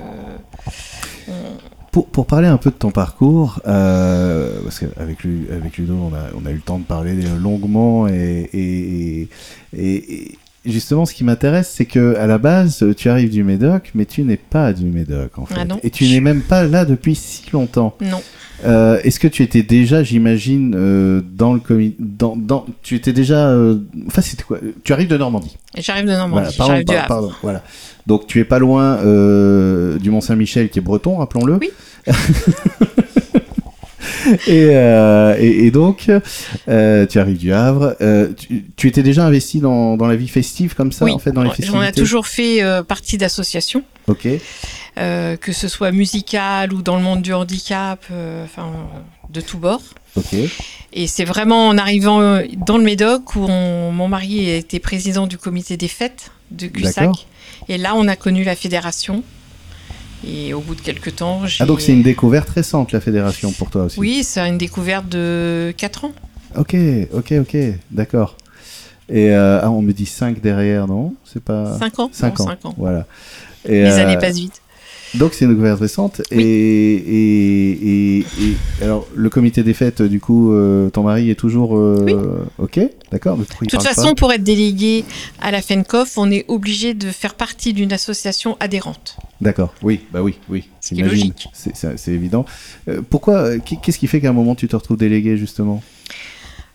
on- 1.28 1.34
Pour, 1.92 2.26
parler 2.26 2.48
un 2.48 2.58
peu 2.58 2.72
de 2.72 2.76
ton 2.76 2.90
parcours, 2.90 3.60
parce 3.64 4.80
qu'avec 4.80 5.20
avec 5.52 5.78
Ludo, 5.78 5.94
on 5.94 6.16
a, 6.16 6.52
eu 6.52 6.56
le 6.56 6.62
temps 6.62 6.80
de 6.80 6.84
parler 6.84 7.14
longuement 7.38 8.08
et 8.08 9.30
justement, 10.66 11.06
ce 11.06 11.14
qui 11.14 11.24
m'intéresse, 11.24 11.72
c'est 11.76 11.86
que 11.86 12.16
à 12.18 12.28
la 12.28 12.38
base, 12.38 12.86
tu 12.98 13.10
arrives 13.10 13.30
du 13.32 13.44
Médoc, 13.44 13.92
mais 13.96 14.06
tu 14.06 14.22
n'es 14.24 14.38
pas 14.38 14.74
du 14.74 14.86
Médoc 14.86 15.38
en 15.38 15.46
fait, 15.46 15.56
Ah 15.60 15.66
non. 15.66 15.80
et 15.84 15.90
tu 15.90 16.06
n'es 16.06 16.20
même 16.20 16.42
pas 16.42 16.64
là 16.66 16.86
depuis 16.86 17.16
si 17.16 17.44
longtemps. 17.54 17.96
non. 18.02 18.22
Euh, 18.64 19.00
Est-ce 19.04 19.20
que 19.20 19.28
tu 19.28 19.42
étais 19.42 19.64
déjà, 19.64 20.04
j'imagine, 20.04 20.76
euh, 20.78 21.22
dans 21.34 21.54
le 21.54 21.60
comité, 21.60 21.96
dans, 22.00 22.36
dans, 22.36 22.68
tu 22.84 22.94
étais 22.96 23.12
déjà, 23.12 23.50
euh, 23.50 23.80
enfin 24.06 24.22
c'était 24.22 24.44
quoi? 24.44 24.60
Tu 24.84 24.94
arrives 24.94 25.08
de 25.08 25.18
Normandie. 25.18 25.58
J'arrive 25.80 26.06
de 26.06 26.12
Normandie. 26.12 26.54
Voilà, 26.56 26.72
J'arrive 26.74 26.86
du 26.86 26.94
Havre. 26.96 27.08
pardon, 27.08 27.32
voilà. 27.42 27.64
Donc 28.06 28.28
tu 28.28 28.40
es 28.40 28.44
pas 28.44 28.60
loin 28.60 28.98
du 29.98 30.12
Mont 30.12 30.22
Saint-Michel 30.22 30.70
qui 30.70 30.78
est 30.78 30.82
breton, 30.84 31.18
rappelons-le. 31.18 31.58
Oui. 31.60 31.72
et, 34.48 34.68
euh, 34.72 35.36
et, 35.40 35.66
et 35.66 35.72
donc, 35.72 36.10
euh, 36.68 37.06
tu 37.06 37.20
arrives 37.20 37.38
du 37.38 37.54
Havre. 37.54 37.96
Euh, 38.02 38.30
tu, 38.34 38.66
tu 38.76 38.88
étais 38.88 39.04
déjà 39.04 39.26
investi 39.26 39.60
dans, 39.60 39.98
dans 39.98 40.08
la 40.08 40.16
vie 40.16 40.28
festive 40.28 40.76
comme 40.76 40.92
ça, 40.92 41.06
Oui. 41.06 41.12
en 41.12 41.20
fait, 41.20 41.32
dans 41.32 41.44
les 41.44 41.50
festivités. 41.50 41.78
On 41.78 41.82
a 41.82 41.92
toujours 41.92 42.28
fait 42.28 42.62
euh, 42.64 42.84
partie 42.84 43.18
d'associations, 43.18 43.84
Ok. 44.08 44.28
que 44.96 45.52
ce 45.54 45.68
soit 45.68 45.92
musicales 45.92 46.74
ou 46.74 46.82
dans 46.82 46.96
le 46.98 47.04
monde 47.04 47.22
du 47.22 47.34
handicap, 47.34 48.04
enfin 48.44 48.72
de 49.30 49.42
tous 49.42 49.58
bords. 49.58 49.82
Ok. 50.18 50.36
Et 50.94 51.08
c'est 51.08 51.24
vraiment 51.24 51.68
en 51.70 51.78
arrivant 51.78 52.42
dans 52.68 52.78
le 52.78 52.84
Médoc 52.84 53.36
où 53.36 53.46
on- 53.48 53.92
mon 53.92 54.08
mari 54.10 54.50
était 54.50 54.80
président 54.80 55.26
du 55.28 55.38
comité 55.38 55.78
des 55.78 55.88
fêtes 55.88 56.32
de. 56.52 56.68
Cussac. 56.68 57.10
Et 57.70 57.78
là, 57.78 57.94
on 57.96 58.08
a 58.10 58.16
connu 58.18 58.44
la 58.44 58.56
fédération. 58.56 59.24
Et 60.28 60.54
au 60.54 60.62
bout 60.62 60.76
de 60.76 60.82
quelques 60.82 61.16
temps, 61.16 61.46
j'ai... 61.48 61.64
Ah 61.64 61.66
donc 61.66 61.82
c'est 61.82 61.94
une 61.94 62.04
découverte 62.04 62.50
récente 62.50 62.92
la 62.92 63.02
fédération 63.02 63.52
pour 63.52 63.70
toi 63.70 63.86
aussi. 63.86 64.00
Oui, 64.00 64.24
c'est 64.24 64.48
une 64.48 64.58
découverte 64.58 65.10
de 65.10 65.74
4 65.78 66.06
ans. 66.06 66.12
Ok, 66.58 66.76
ok, 67.14 67.34
ok, 67.42 67.58
d'accord. 67.92 68.38
Et 69.10 69.32
euh, 69.32 69.60
ah, 69.62 69.72
on 69.72 69.82
me 69.82 69.92
dit 69.94 70.06
5 70.06 70.40
derrière, 70.42 70.88
non? 70.88 71.16
C'est 71.26 71.44
pas 71.44 71.78
5 71.80 72.00
ans 72.00 72.10
5 72.14 72.40
Non, 72.40 72.46
ans. 72.46 72.48
cinq 72.48 72.66
ans. 72.66 72.76
Voilà. 72.78 73.06
Et, 73.66 73.84
Les 73.84 73.90
euh, 73.90 74.04
années 74.04 74.18
passent 74.18 74.38
vite. 74.38 74.62
Donc 75.16 75.34
c'est 75.34 75.44
une 75.46 75.52
découverte 75.52 75.80
récente. 75.82 76.22
Oui. 76.32 76.42
Et, 76.42 76.96
et, 76.96 77.72
et, 77.72 78.20
et- 78.20 78.84
alors 78.84 79.06
le 79.14 79.30
comité 79.30 79.62
des 79.64 79.74
fêtes, 79.74 80.02
du 80.02 80.20
coup, 80.20 80.54
euh, 80.54 80.90
ton 80.90 81.04
mari 81.04 81.30
est 81.30 81.36
toujours 81.36 81.78
euh, 81.78 82.04
Oui. 82.06 82.14
ok, 82.60 82.80
d'accord. 83.12 83.38
De 83.38 83.44
toute 83.44 83.82
façon, 83.84 84.10
pas 84.10 84.16
pour 84.16 84.32
être 84.34 84.44
délégué 84.44 85.04
à 85.42 85.52
la 85.52 85.62
FENCOF, 85.62 86.18
on 86.18 86.32
est 86.32 86.46
obligé 86.48 86.94
de 86.94 87.12
faire 87.12 87.36
partie 87.36 87.74
d'une 87.74 87.92
association 87.92 88.56
adhérente. 88.62 89.18
D'accord. 89.42 89.74
Oui, 89.84 90.02
bah 90.14 90.22
oui, 90.22 90.36
oui. 90.50 90.70
Ce 90.80 90.90
qui 90.90 90.94
est 90.96 90.98
j'imagine. 91.00 91.18
logique. 91.30 91.48
C'est- 91.54 91.76
C'est 91.76 91.98
c'est 92.00 92.12
évident. 92.12 92.46
Euh, 92.88 93.02
pourquoi 93.10 93.58
Qu'est-ce 93.60 94.00
qui 94.00 94.08
fait 94.08 94.22
qu'à 94.22 94.30
un 94.30 94.34
moment 94.34 94.56
tu 94.56 94.68
te 94.68 94.76
retrouves 94.76 94.98
délégué 94.98 95.36
justement? 95.38 95.84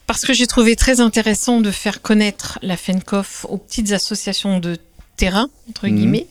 Parce 0.07 0.25
que 0.25 0.33
j'ai 0.33 0.47
trouvé 0.47 0.77
très 0.77 1.01
intéressant 1.01 1.61
de 1.61 1.71
faire 1.71 2.01
connaître 2.03 2.59
la 2.63 2.77
FENCOF 2.77 3.47
aux 3.49 3.57
petites 3.57 3.93
associations 3.93 4.61
de 4.61 4.77
terrain, 5.17 5.49
entre 5.71 5.89
Mhm. 5.89 5.97
guillemets, 5.97 6.27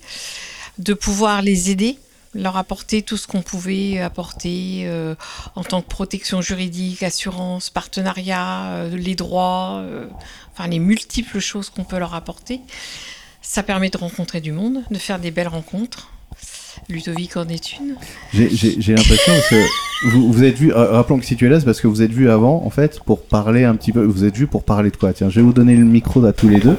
de 0.77 0.93
pouvoir 0.93 1.41
les 1.41 1.71
aider, 1.71 1.97
leur 2.35 2.57
apporter 2.57 3.01
tout 3.01 3.17
ce 3.17 3.27
qu'on 3.27 3.41
pouvait 3.41 3.99
apporter 3.99 4.83
euh, 4.85 5.15
en 5.55 5.63
tant 5.63 5.81
que 5.81 5.87
protection 5.87 6.41
juridique, 6.41 7.01
assurance, 7.01 7.69
partenariat, 7.69 8.65
euh, 8.73 8.95
les 8.95 9.15
droits, 9.15 9.77
euh, 9.79 10.05
enfin 10.51 10.67
les 10.67 10.79
multiples 10.79 11.39
choses 11.39 11.69
qu'on 11.69 11.85
peut 11.85 11.97
leur 11.97 12.13
apporter. 12.13 12.59
Ça 13.41 13.63
permet 13.63 13.89
de 13.89 13.97
rencontrer 13.97 14.41
du 14.41 14.51
monde, 14.51 14.83
de 14.91 14.97
faire 14.97 15.19
des 15.19 15.31
belles 15.31 15.47
rencontres. 15.47 16.11
Ludovic 16.89 17.37
en 17.37 17.47
est 17.47 17.73
une. 17.79 17.95
J'ai- 18.33 18.93
l'impression 18.93 19.33
que 19.49 20.09
vous, 20.09 20.43
êtes 20.43 20.57
vu. 20.57 20.73
rappelons 20.73 21.19
que 21.19 21.25
si 21.25 21.37
tu 21.37 21.45
es 21.45 21.49
là, 21.49 21.59
c'est 21.59 21.65
parce 21.65 21.79
que 21.79 21.87
vous 21.87 22.01
êtes 22.01 22.11
vu 22.11 22.29
avant, 22.29 22.65
en 22.65 22.69
fait, 22.69 22.99
pour 23.05 23.23
parler 23.23 23.63
un 23.63 23.75
petit 23.75 23.93
peu. 23.93 24.03
Vous 24.03 24.25
êtes 24.25 24.35
vu 24.35 24.45
pour 24.45 24.63
parler 24.65 24.91
de 24.91 24.97
quoi? 24.97 25.13
Tiens, 25.13 25.29
je 25.29 25.35
vais 25.39 25.41
vous 25.41 25.53
donner 25.53 25.75
le 25.75 25.85
micro 25.85 26.23
à 26.25 26.33
tous 26.33 26.49
les 26.49 26.59
deux. 26.59 26.75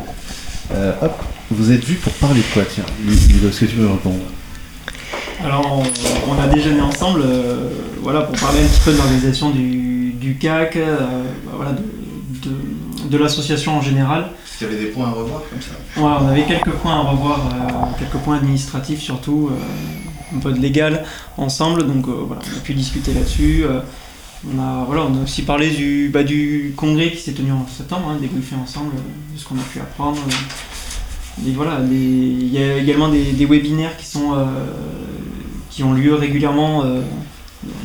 Hop, 1.00 1.22
vous 1.50 1.72
êtes 1.72 1.82
vu 1.82 1.94
pour 1.94 2.12
parler 2.14 2.40
de 2.40 2.52
quoi? 2.52 2.64
Tiens, 2.70 2.84
Ludo, 3.06 3.48
est-ce 3.48 3.60
que 3.60 3.64
tu 3.66 3.76
veux 3.76 3.90
répondre? 3.90 4.20
Alors, 5.44 5.82
on, 6.26 6.30
on 6.32 6.38
a 6.40 6.46
déjeuné 6.48 6.80
ensemble 6.80 7.22
euh, 7.24 7.70
voilà, 8.02 8.22
pour 8.22 8.36
parler 8.38 8.60
un 8.62 8.66
petit 8.66 8.80
peu 8.84 8.92
de 8.92 8.96
l'organisation 8.96 9.50
du, 9.50 10.12
du 10.12 10.36
CAC, 10.38 10.76
euh, 10.76 10.96
voilà, 11.52 11.72
de, 11.72 11.82
de- 12.48 13.08
de 13.08 13.16
l'association 13.18 13.76
en 13.78 13.82
général. 13.82 14.30
Tu 14.58 14.64
avais 14.64 14.76
des 14.76 14.86
points 14.86 15.06
à 15.08 15.10
revoir 15.10 15.42
comme 15.50 15.60
ça? 15.60 16.00
Ouais, 16.00 16.16
on 16.24 16.28
avait 16.28 16.44
quelques 16.44 16.70
points 16.70 16.94
à 16.96 17.00
revoir, 17.02 17.40
euh, 17.52 17.98
quelques 17.98 18.22
points 18.24 18.36
administratifs 18.36 19.00
surtout, 19.00 19.50
un 20.34 20.38
peu 20.40 20.50
de 20.52 20.58
légal 20.58 21.04
ensemble, 21.36 21.86
donc 21.86 22.06
voilà, 22.08 22.40
on 22.52 22.56
a 22.56 22.60
pu 22.60 22.74
discuter 22.74 23.12
là-dessus. 23.12 23.64
on, 24.50 24.58
a, 24.60 24.84
voilà, 24.86 25.02
on 25.02 25.20
a 25.20 25.22
aussi 25.22 25.42
parlé 25.42 25.70
du, 25.70 26.10
bah, 26.12 26.24
du 26.24 26.72
congrès 26.76 27.10
qui 27.10 27.18
s'est 27.18 27.32
tenu 27.32 27.52
en 27.52 27.66
septembre, 27.68 28.08
hein, 28.10 28.16
débriefer 28.20 28.56
ensemble 28.60 28.92
de 28.94 29.38
ce 29.38 29.44
qu'on 29.44 29.56
a 29.56 29.62
pu 29.72 29.78
apprendre. 29.78 30.18
Et 31.46 31.50
voilà, 31.52 31.78
il 31.88 32.48
y 32.48 32.58
a 32.58 32.78
également 32.78 33.08
des, 33.08 33.22
des 33.32 33.44
webinaires 33.46 33.96
qui, 33.98 34.06
sont, 34.06 34.32
euh, 34.34 34.44
qui 35.76 35.82
ont 35.84 35.92
lieu 35.92 36.14
régulièrement, 36.14 36.84
euh, 36.86 37.02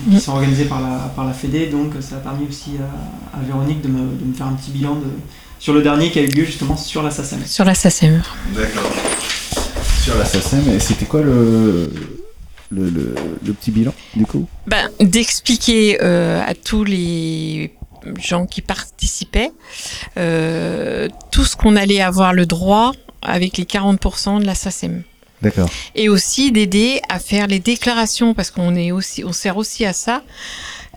qui 0.10 0.16
Mm. 0.16 0.20
sont 0.20 0.32
organisés 0.32 0.64
par 0.66 0.80
la, 0.80 1.12
par 1.14 1.26
la 1.26 1.34
Fédé, 1.34 1.68
donc 1.68 1.92
ça 2.00 2.16
a 2.16 2.20
permis 2.20 2.48
aussi 2.48 2.72
à, 2.80 3.38
à 3.38 3.42
Véronique 3.42 3.82
de 3.82 3.90
me, 3.90 4.00
de 4.00 4.26
me 4.26 4.34
faire 4.34 4.48
un 4.48 4.54
petit 4.54 4.72
bilan 4.72 4.96
de, 4.96 5.08
sur 5.60 5.74
le 5.74 5.82
dernier 5.82 6.10
qui 6.10 6.20
a 6.20 6.22
eu 6.22 6.28
lieu 6.28 6.46
justement 6.46 6.78
sur 6.78 7.04
la 7.04 7.12
SACEM. 7.12 7.46
Sur 7.46 7.66
la 7.66 7.74
SACEM. 7.76 8.22
D'accord. 8.56 8.90
Sur 10.04 10.18
la 10.18 10.24
SACEM, 10.26 10.70
et 10.70 10.80
c'était 10.80 11.06
quoi 11.06 11.22
le, 11.22 11.92
le, 12.70 12.90
le, 12.90 13.16
le 13.46 13.54
petit 13.54 13.72
bilan, 13.72 13.94
du 14.16 14.26
coup? 14.26 14.48
Ben, 14.68 14.90
d'expliquer 15.02 15.98
euh, 16.02 16.42
à 16.46 16.54
tous 16.56 16.86
les 16.86 17.74
gens 18.20 18.46
qui 18.46 18.62
participaient 18.62 19.52
euh, 20.18 21.08
tout 21.32 21.44
ce 21.44 21.56
qu'on 21.58 21.76
allait 21.76 22.02
avoir 22.02 22.32
le 22.34 22.46
droit 22.46 22.94
avec 23.22 23.58
les 23.58 23.66
40% 23.66 24.40
de 24.40 24.46
la 24.46 24.56
SACEM. 24.56 25.04
D'accord. 25.42 25.70
Et 25.96 26.10
aussi 26.10 26.52
d'aider 26.52 27.02
à 27.10 27.20
faire 27.20 27.48
les 27.48 27.60
déclarations, 27.60 28.34
parce 28.34 28.52
qu'on 28.52 28.76
est 28.76 28.92
aussi, 28.92 29.24
on 29.24 29.34
sert 29.34 29.58
aussi 29.58 29.86
à 29.86 29.94
ça, 29.94 30.24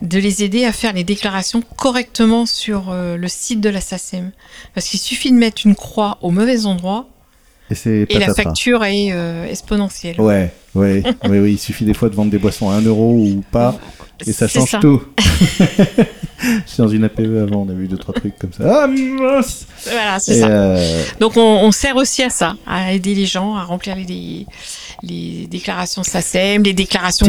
de 0.01 0.19
les 0.19 0.43
aider 0.43 0.65
à 0.65 0.71
faire 0.71 0.93
les 0.93 1.03
déclarations 1.03 1.63
correctement 1.77 2.45
sur 2.45 2.89
euh, 2.89 3.17
le 3.17 3.27
site 3.27 3.61
de 3.61 3.69
la 3.69 3.81
SACEM. 3.81 4.31
Parce 4.73 4.87
qu'il 4.87 4.99
suffit 4.99 5.31
de 5.31 5.37
mettre 5.37 5.61
une 5.65 5.75
croix 5.75 6.17
au 6.21 6.31
mauvais 6.31 6.65
endroit 6.65 7.07
Et 7.71 7.75
c'est 7.75 8.05
et 8.09 8.19
la 8.19 8.33
facture 8.33 8.83
est 8.83 9.11
euh, 9.11 9.47
exponentielle. 9.47 10.19
Ouais, 10.19 10.51
ouais, 10.75 11.03
oui, 11.23 11.39
oui, 11.39 11.51
il 11.53 11.59
suffit 11.59 11.85
des 11.85 11.93
fois 11.93 12.09
de 12.09 12.15
vendre 12.15 12.31
des 12.31 12.37
boissons 12.37 12.69
à 12.69 12.75
1 12.75 12.81
euro 12.81 13.13
ou 13.13 13.43
pas, 13.51 13.79
et 14.25 14.33
ça 14.33 14.47
change 14.47 14.77
tout. 14.79 15.01
J'étais 16.41 16.81
dans 16.83 16.87
une 16.89 17.03
APE 17.05 17.19
avant, 17.19 17.65
on 17.65 17.69
a 17.69 17.73
vu 17.73 17.87
deux 17.87 17.97
trois 17.97 18.13
trucs 18.13 18.37
comme 18.37 18.51
ça. 18.51 18.83
Ah 18.83 18.87
mince 18.87 19.65
Voilà, 19.85 20.19
c'est 20.19 20.41
ça. 20.41 20.47
euh, 20.47 21.03
Donc 21.19 21.37
on, 21.37 21.41
on 21.41 21.71
sert 21.71 21.95
aussi 21.95 22.23
à 22.23 22.29
ça, 22.29 22.55
à 22.67 22.91
aider 22.93 23.15
les 23.15 23.25
gens 23.25 23.55
à 23.55 23.63
remplir 23.63 23.95
les, 23.95 24.45
les 25.03 25.47
déclarations 25.49 26.03
SACEM, 26.03 26.63
les 26.63 26.73
déclarations 26.73 27.27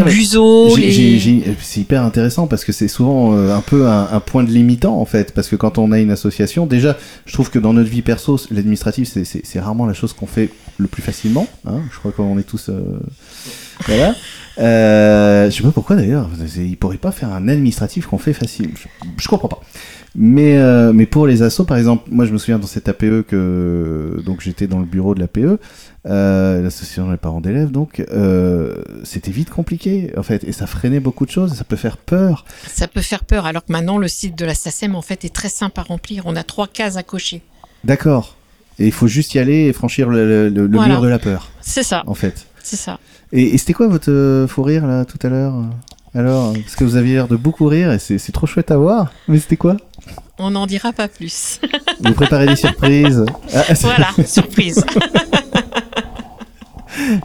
les... 0.77 1.19
j'ai- 1.19 1.43
C'est 1.63 1.81
hyper 1.81 2.03
intéressant 2.03 2.47
parce 2.47 2.65
que 2.65 2.73
c'est 2.73 2.89
souvent 2.89 3.35
euh, 3.35 3.55
un 3.55 3.61
peu 3.61 3.87
un, 3.87 4.09
un 4.11 4.21
point 4.21 4.43
de 4.43 4.51
limitant 4.51 5.01
en 5.01 5.05
fait. 5.07 5.33
Parce 5.33 5.49
que 5.49 5.57
quand 5.57 5.79
on 5.79 5.93
a 5.93 5.99
une 6.01 6.11
association, 6.11 6.67
déjà, 6.67 6.97
je 7.27 7.33
trouve 7.33 7.51
que 7.51 7.59
dans 7.59 7.73
notre 7.73 7.91
vie 7.91 8.03
perso, 8.03 8.41
l'administratif, 8.51 9.09
c'est 9.23 9.61
rarement 9.61 9.87
la 9.87 9.95
chose 9.95 10.13
qu'on 10.13 10.27
fait 10.27 10.51
le 10.79 10.87
plus 10.89 11.03
facilement. 11.03 11.47
hein. 11.67 11.81
je 11.93 11.99
crois 11.99 12.13
qu'on 12.13 12.39
est 12.39 12.43
tous. 12.43 12.69
euh, 12.69 12.99
Voilà. 13.87 14.15
Euh, 14.59 15.51
je 15.51 15.57
sais 15.57 15.63
pas 15.63 15.71
pourquoi 15.71 15.97
d'ailleurs. 15.97 16.29
Ils 16.57 16.77
pourraient 16.77 16.97
pas 16.97 17.13
faire 17.13 17.33
un 17.33 17.49
administratif 17.49 18.07
qu'on 18.07 18.19
fait 18.19 18.33
facile. 18.33 18.71
Je- 18.75 18.89
je 19.19 19.29
comprends 19.29 19.49
pas. 19.49 19.61
Mais, 20.19 20.57
euh, 20.57 20.95
mais 20.95 21.05
pour 21.05 21.27
les 21.27 21.43
assos, 21.43 21.65
par 21.65 21.77
exemple, 21.77 22.09
moi 22.11 22.25
je 22.25 22.33
me 22.33 22.39
souviens 22.39 22.59
dans 22.59 22.67
cette 22.67 22.89
APE 22.89 23.23
que 23.29 24.23
donc 24.25 24.41
j'étais 24.41 24.67
dans 24.67 24.79
le 24.79 24.87
bureau 24.87 25.15
de 25.15 25.21
l'APE, 25.21 25.61
euh, 26.07 26.63
l'association 26.63 27.11
des 27.11 27.19
parents 27.19 27.43
d'élèves, 27.43 27.71
donc 27.71 28.03
euh, 28.13 28.77
c'était 29.05 29.31
vite 29.31 29.51
compliqué 29.51 30.13
en 30.17 30.23
fait, 30.23 30.43
et 30.45 30.53
ça 30.53 30.67
freinait 30.67 31.01
beaucoup 31.01 31.27
de 31.27 31.31
choses, 31.31 31.53
ça 31.53 31.65
peut 31.65 31.77
faire 31.77 31.99
peur. 31.99 32.47
Ça 32.67 32.89
peut 32.89 33.03
faire 33.03 33.25
peur, 33.25 33.45
alors 33.45 33.63
que 33.63 33.73
maintenant 33.73 33.99
le 33.99 34.09
site 34.09 34.39
de 34.39 34.47
la 34.47 34.55
SACEM 34.55 34.95
en 34.95 35.03
fait 35.03 35.27
est 35.27 35.35
très 35.35 35.51
simple 35.51 35.79
à 35.81 35.83
remplir. 35.83 36.23
On 36.25 36.35
a 36.35 36.45
trois 36.45 36.67
cases 36.67 36.97
à 36.97 37.03
cocher. 37.03 37.43
D'accord. 37.85 38.37
Et 38.79 38.87
il 38.87 38.93
faut 38.93 39.07
juste 39.07 39.35
y 39.35 39.39
aller 39.39 39.67
et 39.67 39.73
franchir 39.73 40.09
le, 40.09 40.49
le- 40.51 40.67
le 40.67 40.77
Voilà. 40.77 40.95
mur 40.95 41.03
de 41.03 41.09
la 41.09 41.19
peur, 41.19 41.51
C'est 41.61 41.83
ça, 41.83 42.03
en 42.07 42.15
fait. 42.15 42.47
c'est 42.63 42.77
ça. 42.77 42.99
Et, 43.33 43.55
et 43.55 43.59
c'était 43.59 43.73
quoi 43.73 43.89
votre 43.89 44.11
euh, 44.11 44.47
fou 44.47 44.63
rire 44.63 44.87
là 44.87 45.05
tout 45.05 45.19
à 45.23 45.29
l'heure 45.31 45.55
Alors, 46.15 46.53
parce 46.53 46.77
que 46.77 46.85
vous 46.85 46.97
aviez 46.97 47.15
l'air 47.15 47.27
de 47.29 47.37
beaucoup 47.37 47.67
rire 47.67 47.91
et 47.93 47.99
c'est 47.99 48.33
trop 48.33 48.47
chouette 48.47 48.71
à 48.71 48.77
voir. 48.77 49.11
Mais 49.29 49.39
c'était 49.39 49.57
quoi? 49.57 49.77
On 50.39 50.51
n'en 50.51 50.67
dira 50.67 50.93
pas 50.93 51.09
plus. 51.09 51.59
Vous 52.01 52.13
préparez 52.13 52.47
des 52.47 52.57
surprises. 52.57 53.25
Ah, 53.55 53.63
voilà, 53.81 54.09
surprise. 54.27 54.85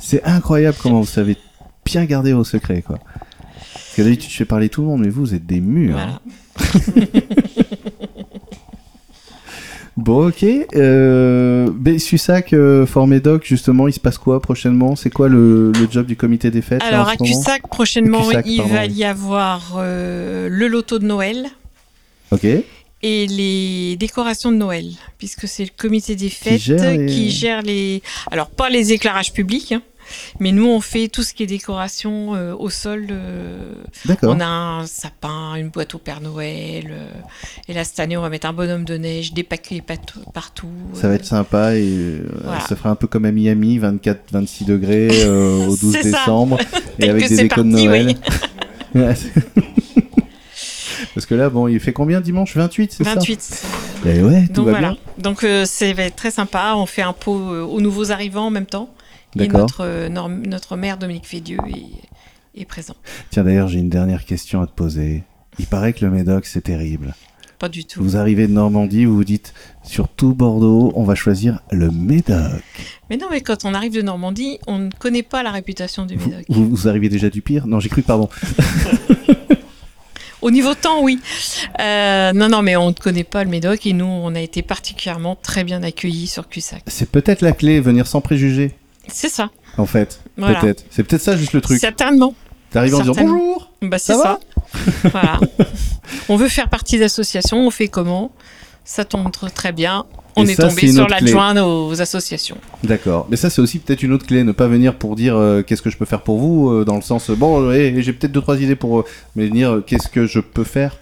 C'est 0.02 0.24
incroyable 0.24 0.78
comment 0.82 1.02
vous 1.02 1.06
savez 1.08 1.38
bien 1.86 2.06
garder 2.06 2.34
vos 2.34 2.44
secrets, 2.44 2.82
quoi. 2.82 3.00
Parce 3.74 3.96
que 3.96 4.02
d'habitude, 4.02 4.30
je 4.32 4.36
fais 4.38 4.46
parler 4.46 4.70
tout 4.70 4.82
le 4.82 4.88
monde, 4.88 5.02
mais 5.02 5.10
vous, 5.10 5.22
vous 5.22 5.34
êtes 5.34 5.46
des 5.46 5.60
murs. 5.60 5.98
hein. 5.98 6.20
Bon, 10.12 10.28
ok. 10.28 10.43
Euh, 10.76 11.69
Susac, 12.00 12.52
euh, 12.52 12.86
formé 12.86 13.21
doc, 13.21 13.45
justement, 13.45 13.88
il 13.88 13.93
se 13.93 14.00
passe 14.00 14.17
quoi 14.17 14.41
prochainement? 14.41 14.97
C'est 14.97 15.10
quoi 15.10 15.30
le, 15.30 15.71
le 15.71 15.88
job 15.89 16.06
du 16.06 16.17
comité 16.17 16.52
des 16.52 16.62
fêtes 16.62 16.82
Alors 16.84 17.08
à 17.08 17.15
Cussac, 17.15 17.65
prochainement, 17.69 18.21
Cussac, 18.28 18.45
il 18.45 18.58
pardon, 18.58 18.74
va 18.74 18.82
oui. 18.88 18.91
y 18.91 19.04
avoir 19.06 19.76
euh, 19.78 20.50
le 20.52 20.67
loto 20.67 21.00
de 21.00 21.06
Noël 21.06 21.45
Ok. 22.32 22.43
et 22.43 23.28
les 23.28 23.95
décorations 23.97 24.52
de 24.52 24.58
Noël, 24.58 24.86
puisque 25.17 25.47
c'est 25.47 25.63
le 25.63 25.71
comité 25.78 26.15
des 26.17 26.30
fêtes 26.30 26.60
gère 26.62 26.91
les- 26.91 27.06
qui 27.06 27.32
gère 27.32 27.62
les... 27.62 28.02
Alors 28.32 28.50
pas 28.50 28.69
les 28.69 28.91
éclairages 28.91 29.32
publics, 29.32 29.71
hein, 29.71 29.82
mais 30.39 30.52
nous 30.52 30.67
on 30.67 30.82
fait 30.82 31.08
tout 31.08 31.24
ce 31.24 31.34
qui 31.34 31.43
est 31.43 31.47
décoration 31.47 32.36
euh, 32.36 32.54
au 32.58 32.69
sol. 32.69 33.08
euh, 33.12 33.74
D'accord. 34.06 34.34
on 34.36 34.39
a 34.39 34.45
un 34.45 34.86
sapin, 34.88 35.56
une 35.56 35.69
boîte 35.69 35.95
au 35.95 35.97
Père 35.97 36.21
Noël, 36.21 36.88
euh, 36.91 37.08
et 37.67 37.74
là 37.74 37.84
cette 37.84 38.00
année 38.00 38.17
on 38.17 38.21
va 38.21 38.30
mettre 38.30 38.47
un 38.47 38.54
bonhomme 38.54 38.86
de 38.86 38.97
neige, 38.97 39.34
des 39.34 39.43
paquets 39.43 39.82
partout. 40.34 40.67
Ça 40.93 41.08
va 41.08 41.13
euh, 41.13 41.15
être 41.17 41.26
sympa 41.26 41.76
et 41.76 41.84
euh, 41.86 42.28
Voilà. 42.43 42.60
ça 42.62 42.76
fera 42.76 42.89
un 42.89 42.95
peu 42.95 43.08
comme 43.08 43.26
à 43.26 43.32
Miami, 43.32 43.80
24-26 43.80 44.65
degrés 44.65 45.10
euh, 45.26 45.65
au 45.67 45.76
12 45.78 45.91
C'est 45.93 46.12
ça. 46.12 46.19
décembre 46.19 46.58
et 47.00 47.10
avec 47.10 47.28
des 47.30 47.36
c'est 47.36 47.41
décos 47.43 47.63
de 47.63 47.67
Noël. 47.67 48.08
oui. 48.08 48.15
C'est- 49.15 49.32
Parce 51.13 51.26
que 51.26 51.36
là, 51.36 51.50
bon, 51.50 51.67
il 51.67 51.80
fait 51.80 51.93
combien 51.93 52.21
dimanche? 52.21 52.56
28, 52.56 52.91
c'est 52.93 53.04
ça? 53.04 53.15
28. 53.15 53.63
Eh 54.06 54.21
ouais, 54.21 54.47
tout 54.47 54.54
Donc 54.54 54.65
va 54.65 54.71
voilà. 54.71 54.88
bien. 54.89 54.97
Donc 55.17 55.43
euh, 55.43 55.65
ça 55.65 55.91
va 55.93 56.04
être 56.04 56.15
très 56.15 56.32
sympa. 56.32 56.74
On 56.76 56.86
fait 56.86 57.02
un 57.02 57.12
pot 57.13 57.38
euh, 57.38 57.63
aux 57.63 57.82
nouveaux 57.82 58.12
arrivants 58.12 58.45
en 58.47 58.50
même 58.50 58.65
temps. 58.65 58.89
Et 59.39 59.48
notre, 59.48 59.82
euh, 59.82 60.10
notre 60.10 60.76
maire 60.76 60.98
Dominique 60.98 61.26
Fédieu 61.26 61.58
est, 61.67 62.62
est 62.62 62.65
présent. 62.65 62.96
Tiens, 63.30 63.44
d'ailleurs, 63.44 63.67
j'ai 63.67 63.80
une 63.80 63.89
dernière 63.89 64.26
question 64.26 64.62
à 64.62 64.67
te 64.67 64.74
poser. 64.74 65.24
Il 65.60 65.67
paraît 65.67 65.94
que 65.94 66.04
le 66.06 66.12
Médoc, 66.12 66.46
c'est 66.46 66.62
terrible. 66.62 67.15
Pas 67.60 67.70
du 67.70 67.86
tout. 67.86 68.02
Vous 68.04 68.17
arrivez 68.17 68.48
de 68.48 68.54
Normandie, 68.54 69.06
vous 69.06 69.15
vous 69.15 69.24
dites, 69.24 69.54
sur 69.84 70.08
tout 70.08 70.34
Bordeaux, 70.34 70.91
on 70.96 71.04
va 71.04 71.13
choisir 71.13 71.60
le 71.72 71.91
Médoc. 71.91 72.63
Mais 73.10 73.17
non, 73.17 73.28
mais 73.30 73.41
quand 73.41 73.65
on 73.65 73.74
arrive 73.76 73.94
de 73.94 74.02
Normandie, 74.02 74.58
on 74.65 74.80
ne 74.80 74.89
connaît 74.89 75.22
pas 75.22 75.44
la 75.44 75.52
réputation 75.52 76.06
du 76.08 76.15
Vous, 76.15 76.30
Médoc. 76.32 76.46
vous, 76.50 76.67
vous 76.67 76.88
arrivez 76.88 77.08
déjà 77.08 77.30
du 77.30 77.41
pire? 77.44 77.67
Non, 77.67 77.80
j'ai 77.80 77.89
cru, 77.89 78.02
pardon. 78.02 78.30
Au 80.41 80.50
niveau 80.50 80.74
temps, 80.74 81.04
oui. 81.04 81.20
Euh, 81.80 82.34
non, 82.34 82.50
non, 82.50 82.63
mais 82.63 82.76
on 82.76 82.88
ne 82.88 82.94
connaît 82.94 83.24
pas 83.24 83.44
le 83.44 83.50
Médoc 83.52 83.86
et 83.86 83.94
nous, 83.94 84.06
on 84.06 84.34
a 84.34 84.39
été 84.41 84.63
particulièrement 84.63 85.36
très 85.36 85.63
bien 85.63 85.84
accueillis 85.84 86.26
sur 86.26 86.50
Cussac. 86.50 86.82
C'est 86.88 87.12
peut-être 87.12 87.41
la 87.41 87.52
clé, 87.52 87.80
venir 87.80 88.08
sans 88.08 88.22
préjugés, 88.22 88.74
C'est 89.08 89.30
ça. 89.30 89.50
en 89.78 89.86
fait. 89.86 90.20
Voilà. 90.38 90.60
Peut-être. 90.60 90.84
C'est 90.90 91.04
peut-être 91.04 91.22
ça 91.22 91.36
juste 91.38 91.54
le 91.54 91.62
truc. 91.62 91.80
Certainement. 91.80 92.34
T'arrives 92.72 92.96
en 92.96 93.00
disant 93.02 93.14
bonjour 93.18 93.72
Bah, 93.82 93.98
c'est 93.98 94.14
Ça 94.14 94.40
ça. 94.74 94.80
voilà. 95.12 95.40
On 96.30 96.38
veut 96.38 96.48
faire 96.48 96.70
partie 96.70 96.98
d'associations, 97.00 97.66
on 97.68 97.72
fait 97.72 97.88
comment? 97.90 98.32
Ça 98.86 99.04
tombe 99.06 99.28
tr- 99.30 99.52
très 99.52 99.72
bien. 99.74 100.06
On 100.38 100.46
Et 100.46 100.52
est 100.52 100.56
ça, 100.56 100.70
tombé 100.70 100.84
une 100.88 100.94
sur 100.94 101.08
l'adjoint 101.08 101.62
aux 101.62 102.00
associations. 102.02 102.58
D'accord. 102.84 103.28
Mais 103.30 103.36
ça, 103.36 103.50
c'est 103.50 103.62
aussi 103.62 103.80
peut-être 103.80 104.02
une 104.02 104.14
autre 104.14 104.26
clé, 104.26 104.44
ne 104.44 104.54
pas 104.54 104.68
venir 104.68 104.96
pour 104.96 105.16
dire 105.18 105.36
euh, 105.36 105.62
qu'est-ce 105.62 105.82
que 105.82 105.90
je 105.90 105.98
peux 105.98 106.06
faire 106.06 106.22
pour 106.22 106.40
vous, 106.40 106.70
euh, 106.70 106.86
dans 106.86 106.96
le 106.96 107.02
sens, 107.02 107.30
euh, 107.30 107.36
bon, 107.36 107.62
euh, 107.62 107.94
j'ai 108.02 108.14
peut-être 108.14 108.32
deux, 108.32 108.42
trois 108.42 108.60
idées 108.62 108.78
pour. 108.78 109.00
euh, 109.02 109.06
mais 109.36 109.48
venir, 109.48 109.82
qu'est-ce 109.86 110.08
que 110.08 110.26
je 110.26 110.40
peux 110.40 110.64
faire 110.64 110.98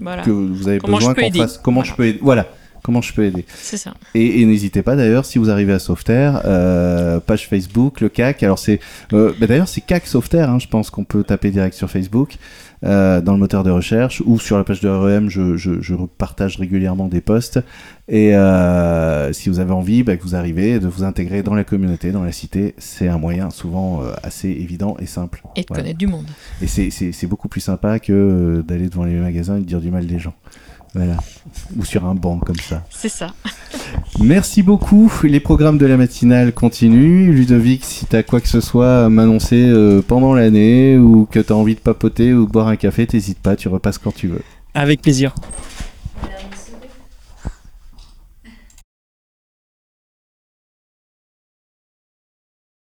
Voilà. 0.00 0.22
que 0.22 0.30
vous 0.30 0.68
avez 0.68 0.78
Comment 0.78 0.96
besoin 0.96 1.14
qu'on 1.14 1.32
fasse 1.32 1.58
Comment 1.62 1.84
je 1.84 1.94
peux 1.94 2.06
aider 2.06 2.18
Voilà. 2.22 2.46
Comment 2.82 3.00
je 3.00 3.12
peux 3.12 3.24
aider 3.24 3.44
C'est 3.54 3.76
ça. 3.76 3.94
Et, 4.14 4.40
et 4.40 4.44
n'hésitez 4.44 4.82
pas 4.82 4.96
d'ailleurs, 4.96 5.24
si 5.24 5.38
vous 5.38 5.50
arrivez 5.50 5.72
à 5.72 5.78
Sauveterre, 5.78 6.42
euh, 6.44 7.20
page 7.20 7.48
Facebook, 7.48 8.00
le 8.00 8.08
CAC. 8.08 8.42
Alors 8.42 8.58
c'est, 8.58 8.80
euh, 9.12 9.32
bah, 9.40 9.46
d'ailleurs 9.46 9.68
c'est 9.68 9.80
CAC 9.82 10.06
Sauveterre, 10.06 10.50
hein, 10.50 10.58
je 10.58 10.66
pense 10.66 10.90
qu'on 10.90 11.04
peut 11.04 11.22
taper 11.22 11.50
direct 11.52 11.76
sur 11.76 11.88
Facebook, 11.90 12.36
euh, 12.84 13.20
dans 13.20 13.34
le 13.34 13.38
moteur 13.38 13.62
de 13.62 13.70
recherche 13.70 14.20
ou 14.26 14.40
sur 14.40 14.58
la 14.58 14.64
page 14.64 14.80
de 14.80 14.88
REM. 14.88 15.28
Je, 15.30 15.56
je, 15.56 15.80
je 15.80 15.94
partage 16.18 16.56
régulièrement 16.56 17.06
des 17.06 17.20
posts. 17.20 17.60
Et 18.08 18.34
euh, 18.34 19.32
si 19.32 19.48
vous 19.48 19.60
avez 19.60 19.70
envie, 19.72 20.02
bah, 20.02 20.16
que 20.16 20.22
vous 20.24 20.34
arrivez, 20.34 20.80
de 20.80 20.88
vous 20.88 21.04
intégrer 21.04 21.44
dans 21.44 21.54
la 21.54 21.62
communauté, 21.62 22.10
dans 22.10 22.24
la 22.24 22.32
cité, 22.32 22.74
c'est 22.78 23.06
un 23.06 23.18
moyen 23.18 23.50
souvent 23.50 24.02
euh, 24.02 24.12
assez 24.24 24.48
évident 24.48 24.96
et 24.98 25.06
simple. 25.06 25.42
Et 25.54 25.60
de 25.60 25.66
Voilà. 25.68 25.82
connaître 25.84 25.98
du 25.98 26.08
monde. 26.08 26.26
Et 26.60 26.66
c'est, 26.66 27.26
beaucoup 27.28 27.46
plus 27.48 27.60
sympa 27.60 28.00
que 28.00 28.64
d'aller 28.66 28.88
devant 28.88 29.04
les 29.04 29.14
magasins 29.14 29.56
et 29.56 29.60
de 29.60 29.64
dire 29.66 29.80
du 29.80 29.92
mal 29.92 30.04
des 30.06 30.18
gens. 30.18 30.34
Voilà. 30.94 31.16
Ou 31.76 31.84
sur 31.84 32.04
un 32.04 32.14
banc 32.14 32.38
comme 32.38 32.56
ça. 32.56 32.84
C'est 32.90 33.08
ça. 33.08 33.28
Merci 34.20 34.62
beaucoup. 34.62 35.10
Les 35.22 35.40
programmes 35.40 35.78
de 35.78 35.86
la 35.86 35.96
matinale 35.96 36.52
continuent. 36.52 37.32
Ludovic, 37.32 37.84
si 37.84 38.06
tu 38.06 38.14
as 38.16 38.22
quoi 38.22 38.40
que 38.40 38.48
ce 38.48 38.60
soit 38.60 39.06
à 39.06 39.08
m'annoncer 39.08 39.64
euh, 39.68 40.02
pendant 40.06 40.34
l'année 40.34 40.98
ou 40.98 41.26
que 41.30 41.40
tu 41.40 41.52
as 41.52 41.56
envie 41.56 41.74
de 41.74 41.80
papoter 41.80 42.34
ou 42.34 42.46
de 42.46 42.50
boire 42.50 42.68
un 42.68 42.76
café, 42.76 43.06
t'hésites 43.06 43.38
pas, 43.38 43.56
tu 43.56 43.68
repasses 43.68 43.98
quand 43.98 44.14
tu 44.14 44.28
veux. 44.28 44.42
Avec 44.74 45.00
plaisir. 45.02 45.34